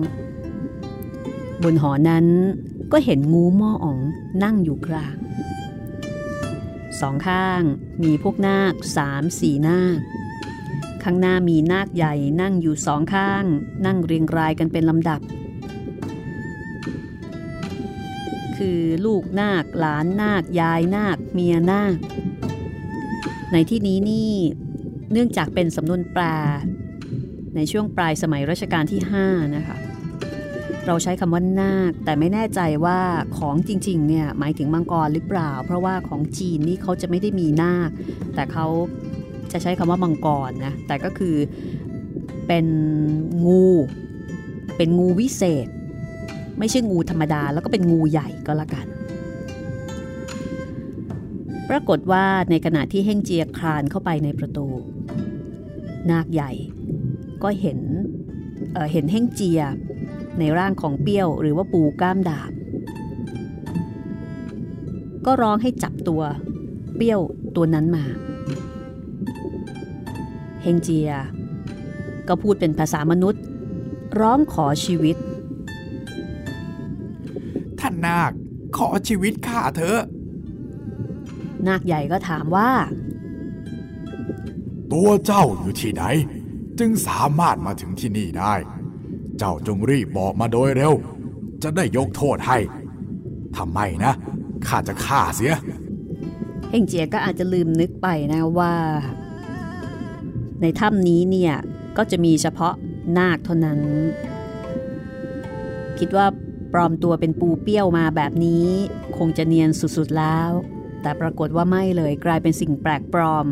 [1.62, 2.26] บนหอนั้น
[2.92, 3.98] ก็เห็นงูม้ออ๋อง
[4.42, 5.16] นั่งอยู่กลาง
[7.00, 7.62] สองข้าง
[8.02, 9.98] มีพวกนาคสามสี่นาค
[11.02, 13.44] ข้างหน้ามีนาคใหญ่นั่งอยู่สองข้าง
[13.86, 15.20] นั่งเรียงรายกันเป็นลำดับ
[18.56, 21.94] คือลูกนาคหลานนาคยายนาคเมียนาค
[23.52, 24.32] ในที่นี้นี่
[25.12, 26.22] เนื่องจากเป็นสำนวนแปล
[27.56, 29.76] ในช่วงปลายสมัยรัชกาลที่ 5 นะคะ
[30.86, 32.98] เราใช้คำว่านาค แต่ไม่แน่ใจว่า
[33.38, 37.90] ของจริงๆเนี่ยหมายถึงมังกรหรือเปล่า เพราะว่าของจีนนี่เขาจะไม่ได้มีนาค
[38.34, 38.66] แต่เขา
[39.52, 41.36] จะใช้คำว่ามังกรนะ แต่ก็คือ
[42.46, 42.66] เป็น
[43.46, 43.66] งู
[44.76, 45.66] เป็นงูวิเศษ
[46.58, 48.86] ไม่ใช่งูธรรมดา แล้วก็เป็นงูใหญ่ก็แล้วกัน
[51.70, 54.66] ปรากฏว่าในขณะที่เฮ่งเจียคลานเข้าไปในประตู
[56.10, 56.52] นาคใหญ่
[57.42, 57.80] ก็เห็น
[58.74, 59.60] เเห็นเฮ่งเจีย
[60.38, 62.50] ในร่างของเปี้ยวหรือว่าปูก้ามดาบ
[65.26, 66.22] ก็ร้องให้จับตัว
[66.96, 67.20] เปี้ยว
[67.56, 68.04] ตัวนั้นมา
[70.62, 71.10] เฮงเจีย
[72.28, 73.42] ก็พูดเป็นภาษามนุษย์
[74.20, 75.16] ร้องขอชีวิต
[77.80, 78.32] ท่านนาค
[78.76, 80.00] ขอชีวิตข้าเถอะ
[81.68, 82.70] นาคใหญ่ก็ถามว่า
[84.92, 86.02] ตัวเจ้าอยู่ที่ไหน
[86.78, 88.54] จึงสามารถมาถึงที่นี่ได้
[89.38, 90.92] เจ้าจงรีบบอกมาโดยเร็ว
[91.62, 92.58] จะได้ยกโทษให้
[93.56, 94.12] ทำไมนะ
[94.66, 95.54] ข้าจะฆ่าเสีย
[96.70, 98.74] เฮงเจียก็อาจจะลืมนึกไปนะว่า
[100.60, 101.54] ในถ้ำนี้เนี่ย
[101.96, 102.74] ก็จะมีเฉพาะ
[103.18, 103.80] นาคเท่านั้น
[105.98, 106.26] คิดว่า
[106.72, 108.66] ปลอมตัวเป็นปูเปี้ยวมาแบบนี้
[109.16, 110.50] คงจะเนียนสุดๆแล้ว
[111.06, 113.46] แต่ปรากฏว่าไม่เลยกลายเป็นสิ่งแปลกปลอม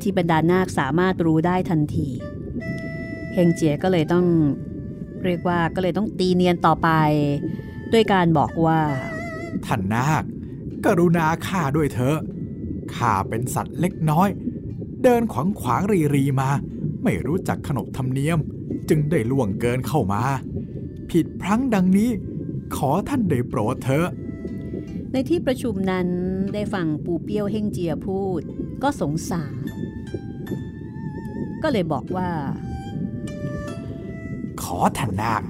[0.00, 2.08] ที่บรรดานาคสามารถรู้ได้ทันที
[3.34, 4.26] เฮงเจียก็เลยต้อง
[5.24, 6.88] เรียกว่าก็เลยต้องตีเนียนต่อไป
[7.92, 8.80] ด้วยการบอกว่า
[9.66, 10.24] ท่านนาค
[10.84, 12.18] กรุณาข้าด้วยเถอะ
[12.94, 14.28] ข้าเป็นสัตว์เล็กน้อย
[15.02, 16.50] เดินขวางขวางรีรีมา
[17.04, 18.38] ไม่รู้จักขนบธรรมเนียม
[18.88, 20.22] จึงได้ล่วงเกินเข้ามา
[21.10, 22.10] ผิดพลั้งดังนี้
[22.76, 24.08] ขอท่านได้โปรดเถอะ
[25.16, 26.08] ในที่ประชุมนั้น
[26.54, 28.40] ได้ฟังปูเปี้ยวเฮงเจียพูด
[28.82, 29.54] ก็สงสาร
[31.62, 32.30] ก็เลยบอกว่า
[34.62, 35.42] ขอท่านนาค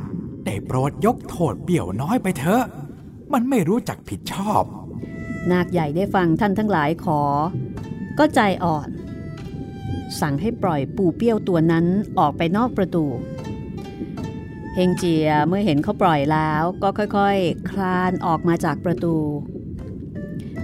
[0.44, 2.64] ได้โปรดยกโทษเบี่ยวน้อยไปเถอะ
[3.32, 4.62] มันไม่รู้จักผิดชอบ
[5.50, 7.20] นาคใหญ่ได้ฟังท่านทั้งหลายขอ
[8.18, 8.88] ก็ใจอ่อน
[10.20, 11.86] สั่งให้ปล่อยปูเปี้ยวตัวนั้น
[12.18, 13.04] ออกไปนอกประตู
[14.74, 19.16] เฮงเจียเมื่อเห็นเขาปล่อยแล้วก็ค่อยๆ คลานออกมาจากประตู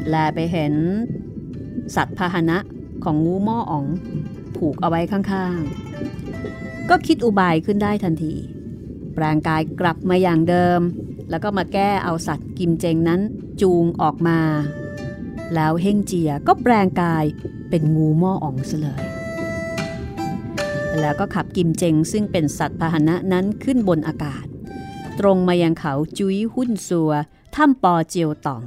[0.08, 0.74] แลไปเห็น
[1.96, 2.58] สัตว์พาหนะ
[3.04, 3.86] ของงูหม้ออ๋อง
[4.56, 8.34] ผูกเอาไว้ข้างๆ ก็คิดอุบายขึ้นได้ทันที
[9.14, 10.80] แปลงกายกลับมาอย่างเดิม
[11.30, 13.20] แล้วก็มาแก้เอาสัตว์กิมเจงนั้น
[13.60, 14.40] จูงออกมา
[15.54, 17.24] แล้วเฮงเจียก็แปลงกาย
[17.70, 19.02] เป็นงูหม้ออ๋องซะเลย
[21.00, 24.44] แล้วก็ขับกิมเจงซึ่งเป็นสัตว์พาหนะนั้นขึ้นบนอากาศ
[25.20, 27.12] ตรงมายังเขาจุ้ยหุ้นซัว
[27.54, 28.64] ถ้ำปอเจียวต่อง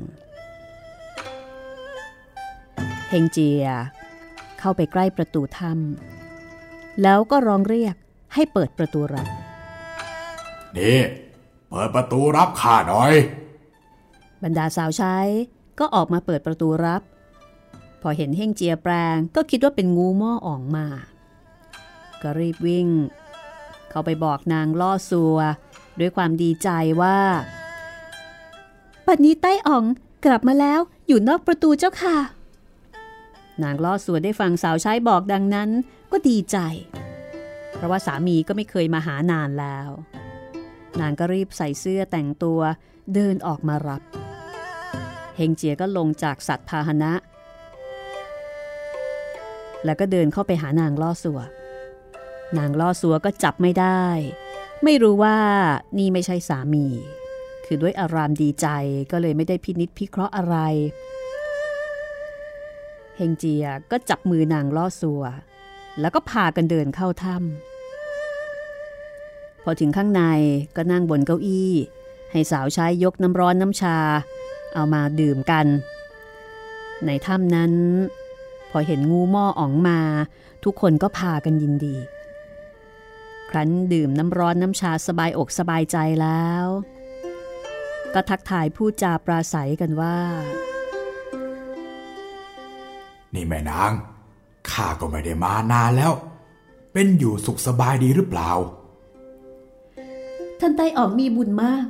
[3.13, 3.65] ฮงเจีย
[4.59, 7.95] เข้าไปใกล้ประตูถ้ำแล้วก็ร้องเรียก
[8.33, 9.27] ให้เปิดประตูรับ
[10.77, 10.99] นี่
[11.69, 13.13] เปิดประตูรับข้าหน่อย
[14.43, 15.17] บรรดาสาวใช้
[15.79, 17.01] ก็ออกมาเปิดประตูรับ
[18.01, 20.87] พอเห็นเฮงเจียแปลงก็คิดว่าเป็นงูหม้ออ่องมา
[22.21, 22.87] ก็รีบวิ่ง
[23.89, 25.37] เขาไปบอกนางล่อซัว
[25.99, 26.69] ด้วยความดีใจ
[27.01, 27.19] ว่า
[29.05, 29.83] ปัดนี้ใต้อ่อง
[30.25, 32.17] กลับมาแล้วอยู่นอกประตูเจ้าค่ะ
[33.63, 35.69] นางล่อซัวได้ฟังสาวใช้บอกดังนั้น
[36.11, 36.57] ก็ดีใจ
[37.75, 39.89] เพราะว่าสามีก็ไม่เคยมาหานานแล้ว
[40.99, 42.59] นางก็รีบใส่เสื้อแต่งตัว
[43.13, 44.01] เดินออกมารับ
[45.35, 47.13] เฮงเจียก็ลงจากสัตว์พาหนะ
[49.85, 51.41] แล้วก็เดินเข้าไปหานางล่อสัว
[52.57, 54.03] นางล่อสัวก็จับไม่ได้
[54.83, 55.37] ไม่รู้ว่า
[55.97, 56.85] นี่ไม่ใช่สามี
[57.65, 58.67] คือด้วยอารามดีใจ
[59.11, 60.57] ก็เลยไม่ได้พินิษพิเคราะห์อะไร
[63.17, 65.23] เฮงเจียก็จับมือนางล่อสัว
[65.99, 70.23] แล้วก็พากันเดินเข้าถ้ำพอถึงข้างใน
[70.75, 71.71] ก็นั่งบนเก้าอี้
[72.31, 73.97] ให้สาวใช้ยกน้ำร้อนน้ำชา
[74.73, 75.65] เอามาดื่มกัน
[77.05, 77.73] ในถ้ำนั้น
[78.71, 79.99] พอเห็นงูหม้ออ๋องมา
[80.63, 81.95] ทุกคนก็พากันยินดี
[83.49, 86.65] ครั้นดื่มน้ำร้อนน้ำชาสบายอกสบายใจแล้ว
[88.13, 90.17] ก็ทักทายพูดจาปราศัยกันว่า
[93.33, 93.91] นี่แม่นาง
[94.71, 96.13] ข้าก็ไม่ได้มานานแล้ว
[96.93, 98.51] เป็นอยู่สุขสบายดีหรือเปล่า
[100.59, 101.85] ท่านไต้อ๋องมีบุญมาก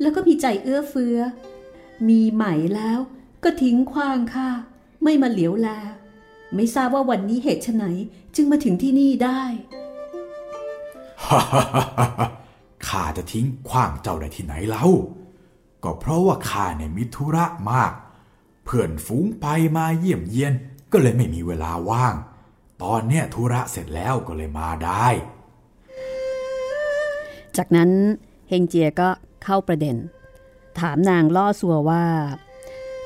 [0.00, 1.18] แล้วก็มีใจเอื้อเฟื้อ
[2.08, 2.98] มีใหม่แล้ว
[3.44, 4.50] ก็ทิ้งขว้างค่ะ
[5.02, 5.68] ไม่มาเหลียวแล
[6.54, 7.84] ไม่ทราบว่าวันนี้เหตุไฉน
[8.34, 9.42] จึงมาถึงที่นี่ได้
[12.88, 14.84] ข้าจะทิ้งขว้างเจ้าได้ที่ไหนเล่า
[15.84, 17.92] ก็เพราะว่าข้าเนี่ยมีธุระมาก
[18.64, 20.54] เพื่อนฝูงไปมาเยี่ยมเยียน
[20.92, 22.14] ก็เลยไม่มีเวลาว่าง
[22.82, 25.06] ตอนเนี้ยธุระเสร็จแล้วก็เลยมาได้
[27.56, 27.90] จากนั้น
[28.48, 29.08] เฮงเจียก็
[29.44, 29.96] เข้าประเด็น
[30.78, 32.04] ถามนางล่อสัวว่า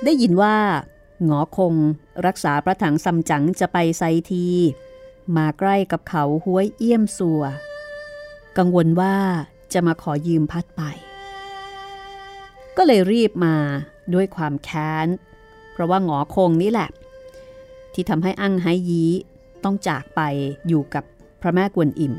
[0.05, 0.57] ได้ยินว่า
[1.25, 1.75] หงอคง
[2.27, 4.47] รักษาพระถังซัมจั๋งจะไปไซที
[5.37, 7.43] มาใกล้กับเขาห้วยเอี้ยมสัว
[8.59, 9.17] กังวลว่า
[9.73, 10.83] จะมาขอยืมพัดไป
[12.77, 13.57] ก็เลยรีบมา
[14.15, 15.07] ด้วยความแค้น
[15.73, 16.89] เพราะว่าหงอคงนี่แหละ
[18.01, 19.05] ที่ทำให้อั้งไฮยี
[19.65, 20.21] ต้องจากไป
[20.69, 21.05] อยู่กับ
[21.41, 22.15] พระแม่กวนอิม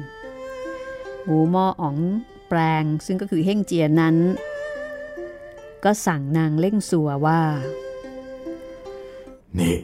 [1.25, 1.97] หูหม้ออ๋อง
[2.49, 4.15] แปลงซึ่งก็คือเฮ่งเจียนั้น
[5.83, 7.41] ก็สั่งนางเล่งสัวว่า
[9.59, 9.75] นี่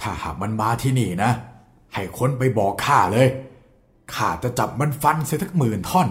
[0.00, 1.30] ถ้าหากมันมาที่นี่นะ
[1.94, 3.28] ให้คนไปบอกข้าเลย
[4.14, 6.08] ข้าจะจับมันฟันเสียทักหมื่นท่อน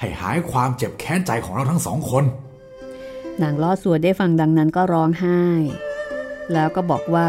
[0.00, 2.24] ให้หายความเจ็บแค้นใจของเราทั้งสองคน
[3.42, 5.40] นางล่อสัวได้ฟังดังนั้นก็ร้องไห้
[6.52, 7.28] แล้วก็บอกว่า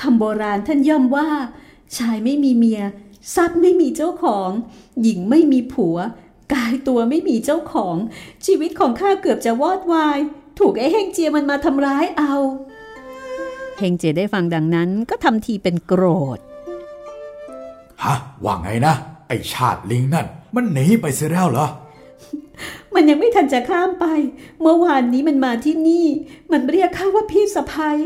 [0.00, 1.28] คำโบราณท่านย่อมว่า
[1.96, 2.82] ชายไม่มีเมีย
[3.34, 4.50] ทรัพย์ไม่มีเจ้าของ
[5.02, 5.96] หญิงไม่มีผัว
[6.54, 7.96] กายตัวไม่มีเจ้าของ
[8.46, 10.18] ชีวิตของข้าเกือบจะวอดวาย
[10.58, 12.34] ถูกไอ้เฮงเจียมันมาทำร้ายเอา
[13.78, 16.04] เฮงเจียได้ฟังดังนั้นก็ทำทีเป็นโกร
[16.36, 16.38] ธ
[18.04, 18.14] ฮะ
[18.44, 18.94] ว่าไงนะ
[19.28, 21.66] ไอชาติลิงนั่น มันหนีไปเสียแล้วเหรอ
[22.94, 24.06] มันยังไม่ทันจะข้ามไป
[24.60, 26.06] เมื่อวานนี้มันมาที่นี่
[26.52, 27.98] มันเรียกข้าว่าพี่สะพ้ย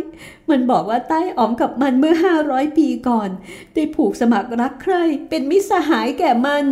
[0.51, 3.31] มันบอกว่าใต้อ๋อมกับมันเมื่อห้าร้อยปีก่อน
[3.75, 4.95] ได้ผูกสมัครรักใคร
[5.29, 6.65] เป็นมิตรสหายแก่มัน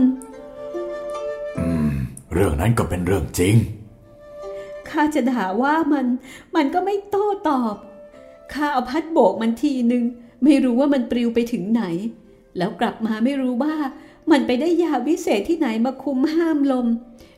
[2.33, 3.57] เรื่องนั้นก็เป็นเรื่องจริง
[4.89, 6.07] ข้าจะด่าว่ามัน
[6.57, 7.74] มันก็ไม่โต้ตอบ
[8.53, 10.05] ข้าเอาพัดโบกมันทีหนึ่ง
[10.45, 11.85] ไม่รู้ว่ามันปลิวไปถึงไหน
[12.59, 13.74] แล้วกลับมาไม่รู้ว่า
[14.31, 16.87] มันไปได้ยาวิเศษที่ไหนมาคุมห้ามลม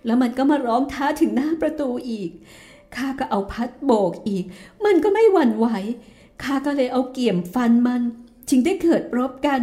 [0.07, 2.31] แล้วมันก็มาร้องท้าถึงหน้าประตูอีก
[2.97, 4.45] ข้าก็เอาพัดโบกอีก
[4.85, 5.67] มันก็ไม่หวั่นไหว
[6.43, 8.03] ข้าก็เลยเอาเกี่ยมฟันมัน
[8.49, 9.63] จึงได้เกิดรบกัน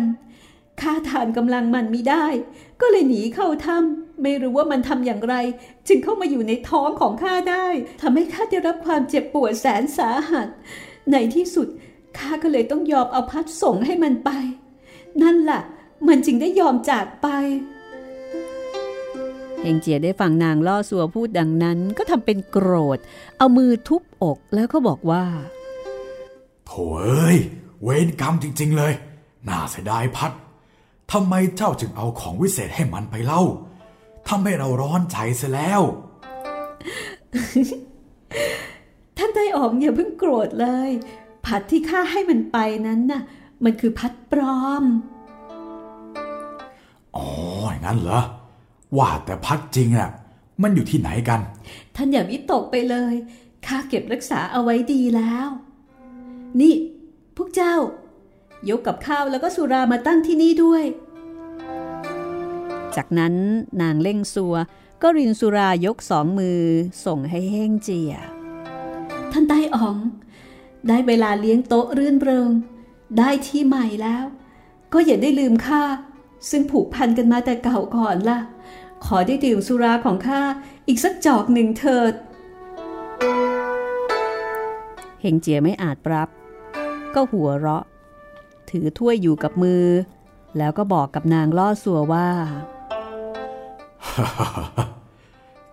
[0.81, 2.25] ข้าทานกำลังมันไม่ได้
[2.81, 5.35] ก็เลยหนีเข้าถ้ำไม่รู้ว่ามันทำอย่างไร
[5.87, 7.65] จึงเข้ามาอยู่ในท้องของข้าได้
[8.01, 10.47] ทำให้ข้าได้รับความเจ็บปวดแสนสาหัส
[11.11, 11.67] ในที่สุด
[12.17, 14.29] ข้าก็เลยต้องยอมเอาพัดส่งให้มันไป
[15.21, 15.61] นั่นล่ะ
[16.07, 17.27] มันจึงได้ยอมจากไป
[19.61, 22.99] เฮงเจียได้ฟังนางล่อสัวพูดดังนั้นก็ทำเป็นโกรธ
[23.37, 25.23] เอามือทุบอกแล้วก็บอกว่า
[26.65, 27.37] โถ่เอ้ย
[27.83, 28.93] เวรกรรมจริง ๆ เลย
[29.47, 30.31] น่าเสียดายพัด
[31.11, 33.41] ทำไมเจ้าจึงเอาของวิเศษให้มันไปเล่า
[34.27, 35.81] ทำให้เราร้อนใจเสียแล้ว
[39.17, 40.89] ท่านไต้อ๋องอย่าเพิ่งโกรธเลย
[41.45, 43.21] พัดที่ข้าให้มันไปนั้นน่ะ
[43.63, 44.83] มันคือพัดปลอม
[47.15, 47.27] อ๋อ
[47.71, 48.21] อย่างนั้นเหรอ
[48.97, 50.09] ว่าแต่พัดจริงอะ
[50.61, 51.41] มันอยู่ที่ไหนกัน
[51.95, 53.13] ท่านอย่าวิตกไปเลย
[53.65, 55.47] ข้าเก็บรักษาเอาไว้ดีแล้ว
[56.61, 56.73] นี่
[57.37, 57.75] พวกเจ้า
[58.69, 60.83] ยกกับข้าวแล้วก็สุรามาตั้งที่นี่ด้วย
[62.95, 63.33] จากนั้น
[63.81, 64.55] นางเล่งซัว
[65.01, 66.61] ก็รินสุรายกสองมือ
[67.05, 68.13] ส่งให้เฮ่งเจีย
[69.31, 69.97] ท่านไต้อ๋อง
[70.87, 72.49] ได้เวลาเลี้ยงโต๊ะรื่นเริง
[73.17, 74.23] ได้ที่ใหม่แล้ว
[74.93, 75.83] ก็อย่าได้ลืมข้า
[76.49, 78.39] ซึ่งผูกพันกันมาแต่เก่าก่อนล่ะ
[79.05, 80.41] ขอได้ดื่มสุราของข้า
[80.87, 82.13] อีกสักจอกหนึ่งเถิด
[85.21, 86.29] เฮงเจียไม่อาจรับ
[87.15, 87.83] ก็หัวเราะ
[88.69, 89.85] ถือถ้วยอยู่กับมือ
[90.57, 92.29] แล้วก็บอกกับนางล่อสัวว่า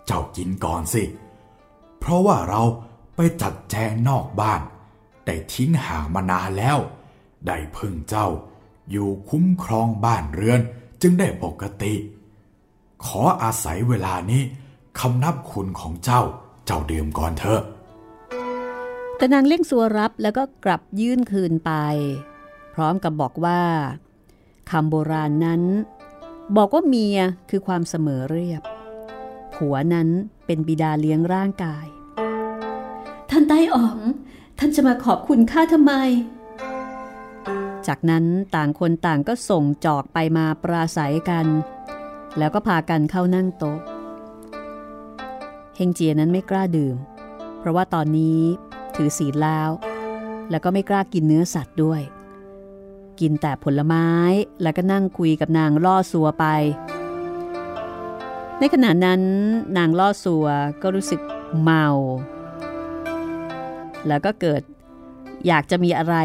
[0.06, 1.04] เจ้ากินก่อนสิ
[2.00, 2.62] เพราะว่าเรา
[3.16, 4.60] ไปจัดแจงนอกบ้าน
[5.26, 6.78] ได้ทิ้งห่างมานานแล้ว
[7.46, 8.28] ได้พึ่งเจ้า
[8.90, 10.60] อยู่คุ้มครองบ้านเรือน
[11.02, 11.94] จึงได้ปกติ
[13.06, 14.42] ขออาศัยเวลานี้
[14.98, 16.22] คำนับคุณของเจ้า
[16.66, 17.62] เจ้าดื่มก่อนเถอะ
[19.16, 21.72] แต่นางเล่งสัวรับแล้วก็กลับยื่นคืนไป
[22.74, 23.62] พร้อมกับบอกว่า
[24.70, 25.62] คำโบราณนั้น
[26.56, 27.18] บอกว่าเมีย
[27.50, 28.62] คือความเสมอเรียบ
[29.54, 30.08] ผัวนั้น
[30.46, 31.86] เป็นบิดาเลี้ยงร่างกาย
[33.30, 33.98] ท่านไต้อ๋อง
[34.58, 35.92] ท่านจะมาขอบคุณข้าทำไม
[37.86, 38.24] จากนั้น
[38.54, 41.46] ต่างคนต่างก็ส่งจอกไปมาปราศัยกัน
[42.38, 43.78] แล้วก็พากันเข้านั่งโต๊ะ
[45.76, 46.96] เฮงเจียนั้นไม่กล้าดื่ม
[47.58, 48.40] เพราะว่าตอนนี้
[48.94, 49.70] ถือศีลแล้ว
[50.50, 52.00] แล้วก็ไม่กล้ากินเนื้อสัตว์ด้วย
[53.20, 54.08] กินแต่ผลไม้
[54.62, 56.46] แล้วก็นั่งคุยกับนางล่อสัวไป
[58.58, 59.22] ในขณะนั้น
[59.76, 60.46] นางล่อสัว
[60.82, 61.20] ก็รู้สึก
[61.60, 61.86] เมา
[64.08, 64.62] แล้วก็เกิด
[65.46, 66.16] อยากจะมีอะไร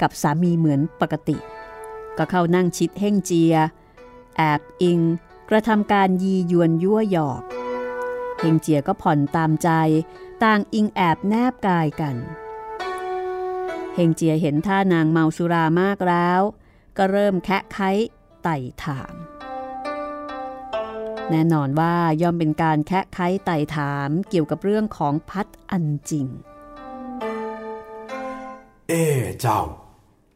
[0.00, 1.36] กับสามีเหมือนปกติ
[2.18, 3.54] ก็เข้านั่งชิดเฮ่งเจีย
[4.36, 5.00] แอบอิง
[5.48, 7.42] กระทำการยียวนยั่วหยอก
[8.38, 9.70] เฮงเจียก็ผ่อนตามใจ
[10.42, 12.16] ต่างอิงแอบแนบกายกัน
[13.94, 16.40] เฮงเจียเห็นท่านางเมาสุรามากแล้ว
[16.96, 17.90] ก็เริ่มแคะไค้
[18.42, 19.14] ไต่ถาม
[21.30, 26.26] แน่นอนว่าย่อมเป็นการแคะไค้ไต่ถามเกี่ยวกับเรื่องของพัดอันจริง
[28.88, 29.04] เอ๊
[29.40, 29.60] เจ้า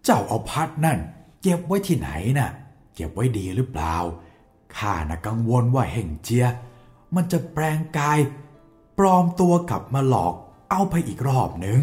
[0.05, 0.99] เจ้าเอาพัดนั่น
[1.43, 2.51] เก็บไว้ที่ไหนน่ะ
[2.95, 3.97] เก็บไว้ดีหรือเปล่า
[4.77, 6.47] ข้าน่ะกังวลว่าเห่งเจีย
[7.15, 8.19] มันจะแปลงกาย
[8.99, 10.35] ปลอมตัวกลับมาหลอก
[10.71, 11.81] เอาไปอีกรอบหนึ่ง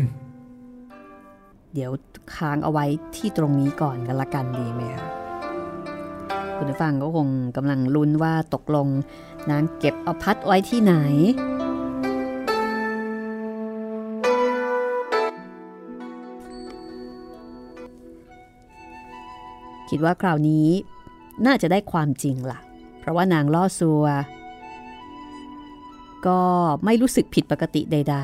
[1.73, 1.91] เดี๋ยว
[2.35, 2.85] ค้างเอาไว้
[3.15, 5.09] ที่ตรงนี้ก่อนกันละกันดีไหมคะ
[6.55, 8.87] คุณผู้ฟังก็คงกำลังลุ้นว่าตกลง
[9.51, 10.95] นางเก็บเอาพัดไว้ที่ไหน
[19.89, 20.67] คิดว่าคราวนี้
[21.45, 22.59] น่าจะได้ความจริงล่ะ
[22.99, 24.05] เพราะว่านางล่อซัว
[26.27, 26.41] ก็
[26.85, 28.17] ไม่รู้สึกผิดปกติใด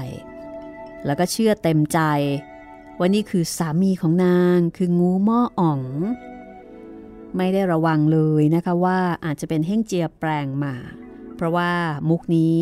[0.50, 2.00] ๆ แล้วก็เชื่อเต็มใจ
[2.98, 5.82] ว่านี่คือสามีของนางคืองูหม้ออ่อง
[7.38, 10.74] ไม่ได้ระวังเลยนะคะว่าอาจจะเป็นเฮ่งเจียแปลงมา
[11.36, 11.72] เพราะว่า
[12.10, 12.56] มุกนี้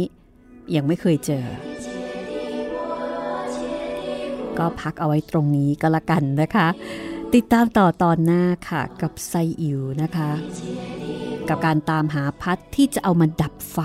[0.75, 1.45] ยังไม่เคยเจอ
[4.57, 6.67] ก็พักเอาไว้ตรงนี้ก็แล้วกันนะคะ
[7.35, 10.31] ติดตามต่อตอนหน้าค่ะ กับไซอิ๋วนะคะ
[11.49, 13.79] กับการตามหาพัดที่จะเอามาดับไฟ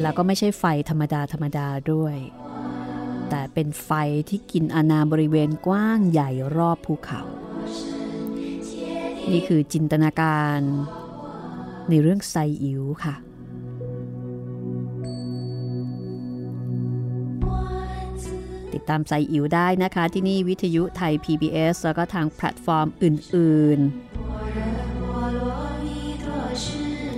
[0.00, 2.16] แล้วก็ไม่ใช่ไฟธรรมดาธรรมดาด้วย
[3.30, 3.90] แต่เป็นไฟ
[4.28, 7.22] ที่กินอาณาบริเวณกว้างใหญ่รอบภูเขา
[9.30, 10.60] นี่คือจินตนาการ
[11.88, 13.14] ในเรื่องไซอิ๋วค่ะ
[18.90, 23.90] ตามไซอิ๋วได้นะคะ ที่นี่วิทยุ Thai PBS แล้วก็ทางแพลตฟอร์มอื่น ๆ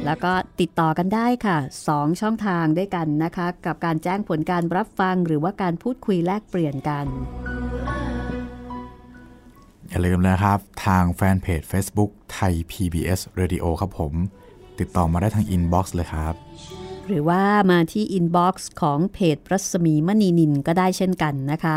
[0.05, 1.59] แล้วก็ติดต่อกันได้ค่ะ
[1.91, 7.07] 2 ช่องทางด้วยกันนะคะ กับการแจ้งผลการรับฟังหรือว่าการพูดคุยแลกเปลี่ยนกัน
[9.89, 14.13] อย่าลืมนะครับ ทางแฟนเพจ Facebook Thai PBS Radio ครับผม
[14.81, 16.35] ติดต่อมาได้ทาง inbox เลยครับ
[17.09, 21.77] หรือว่ามาที่ inbox ของเพจรัศมีมณีนินก็ได้เช่นกันนะคะ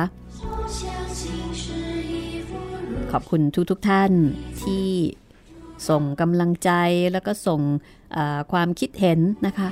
[3.11, 4.11] ขอบคุณทุกทุกท่าน
[4.61, 4.87] ที่
[5.89, 6.71] ส่งกำลังใจ
[7.11, 7.61] แล้วก็ส่ง
[8.51, 9.69] ความคิดเห็นนะคะ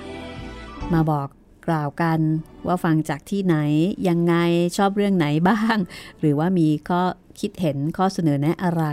[0.93, 1.28] มาบอก
[1.68, 2.20] กล่าวกัน
[2.68, 3.55] ว่าฟังจากที่ไหน
[4.10, 4.36] ยังไง
[4.78, 5.78] ชอบเรื่องไหนบ้าง
[6.20, 7.01] หรือว่ามีข้อ
[7.39, 8.84] คิดเห็นข้อเสนอแนะอะไร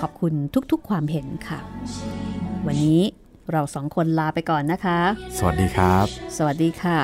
[0.00, 0.32] ขอบคุณ
[0.72, 1.58] ทุกๆความเห็นค่ะ
[2.66, 3.02] วันนี้
[3.52, 4.98] เราสองคนลาไปก่อนนะคะ
[5.38, 6.98] สวัสดีครับ สวัสดีค่ะ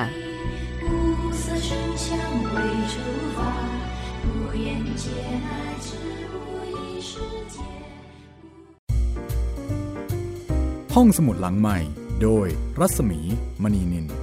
[10.95, 11.77] ห้องสมุดหลังใหม่
[12.21, 12.47] โดย
[12.79, 13.19] รัศมี
[13.63, 14.22] มณีนิน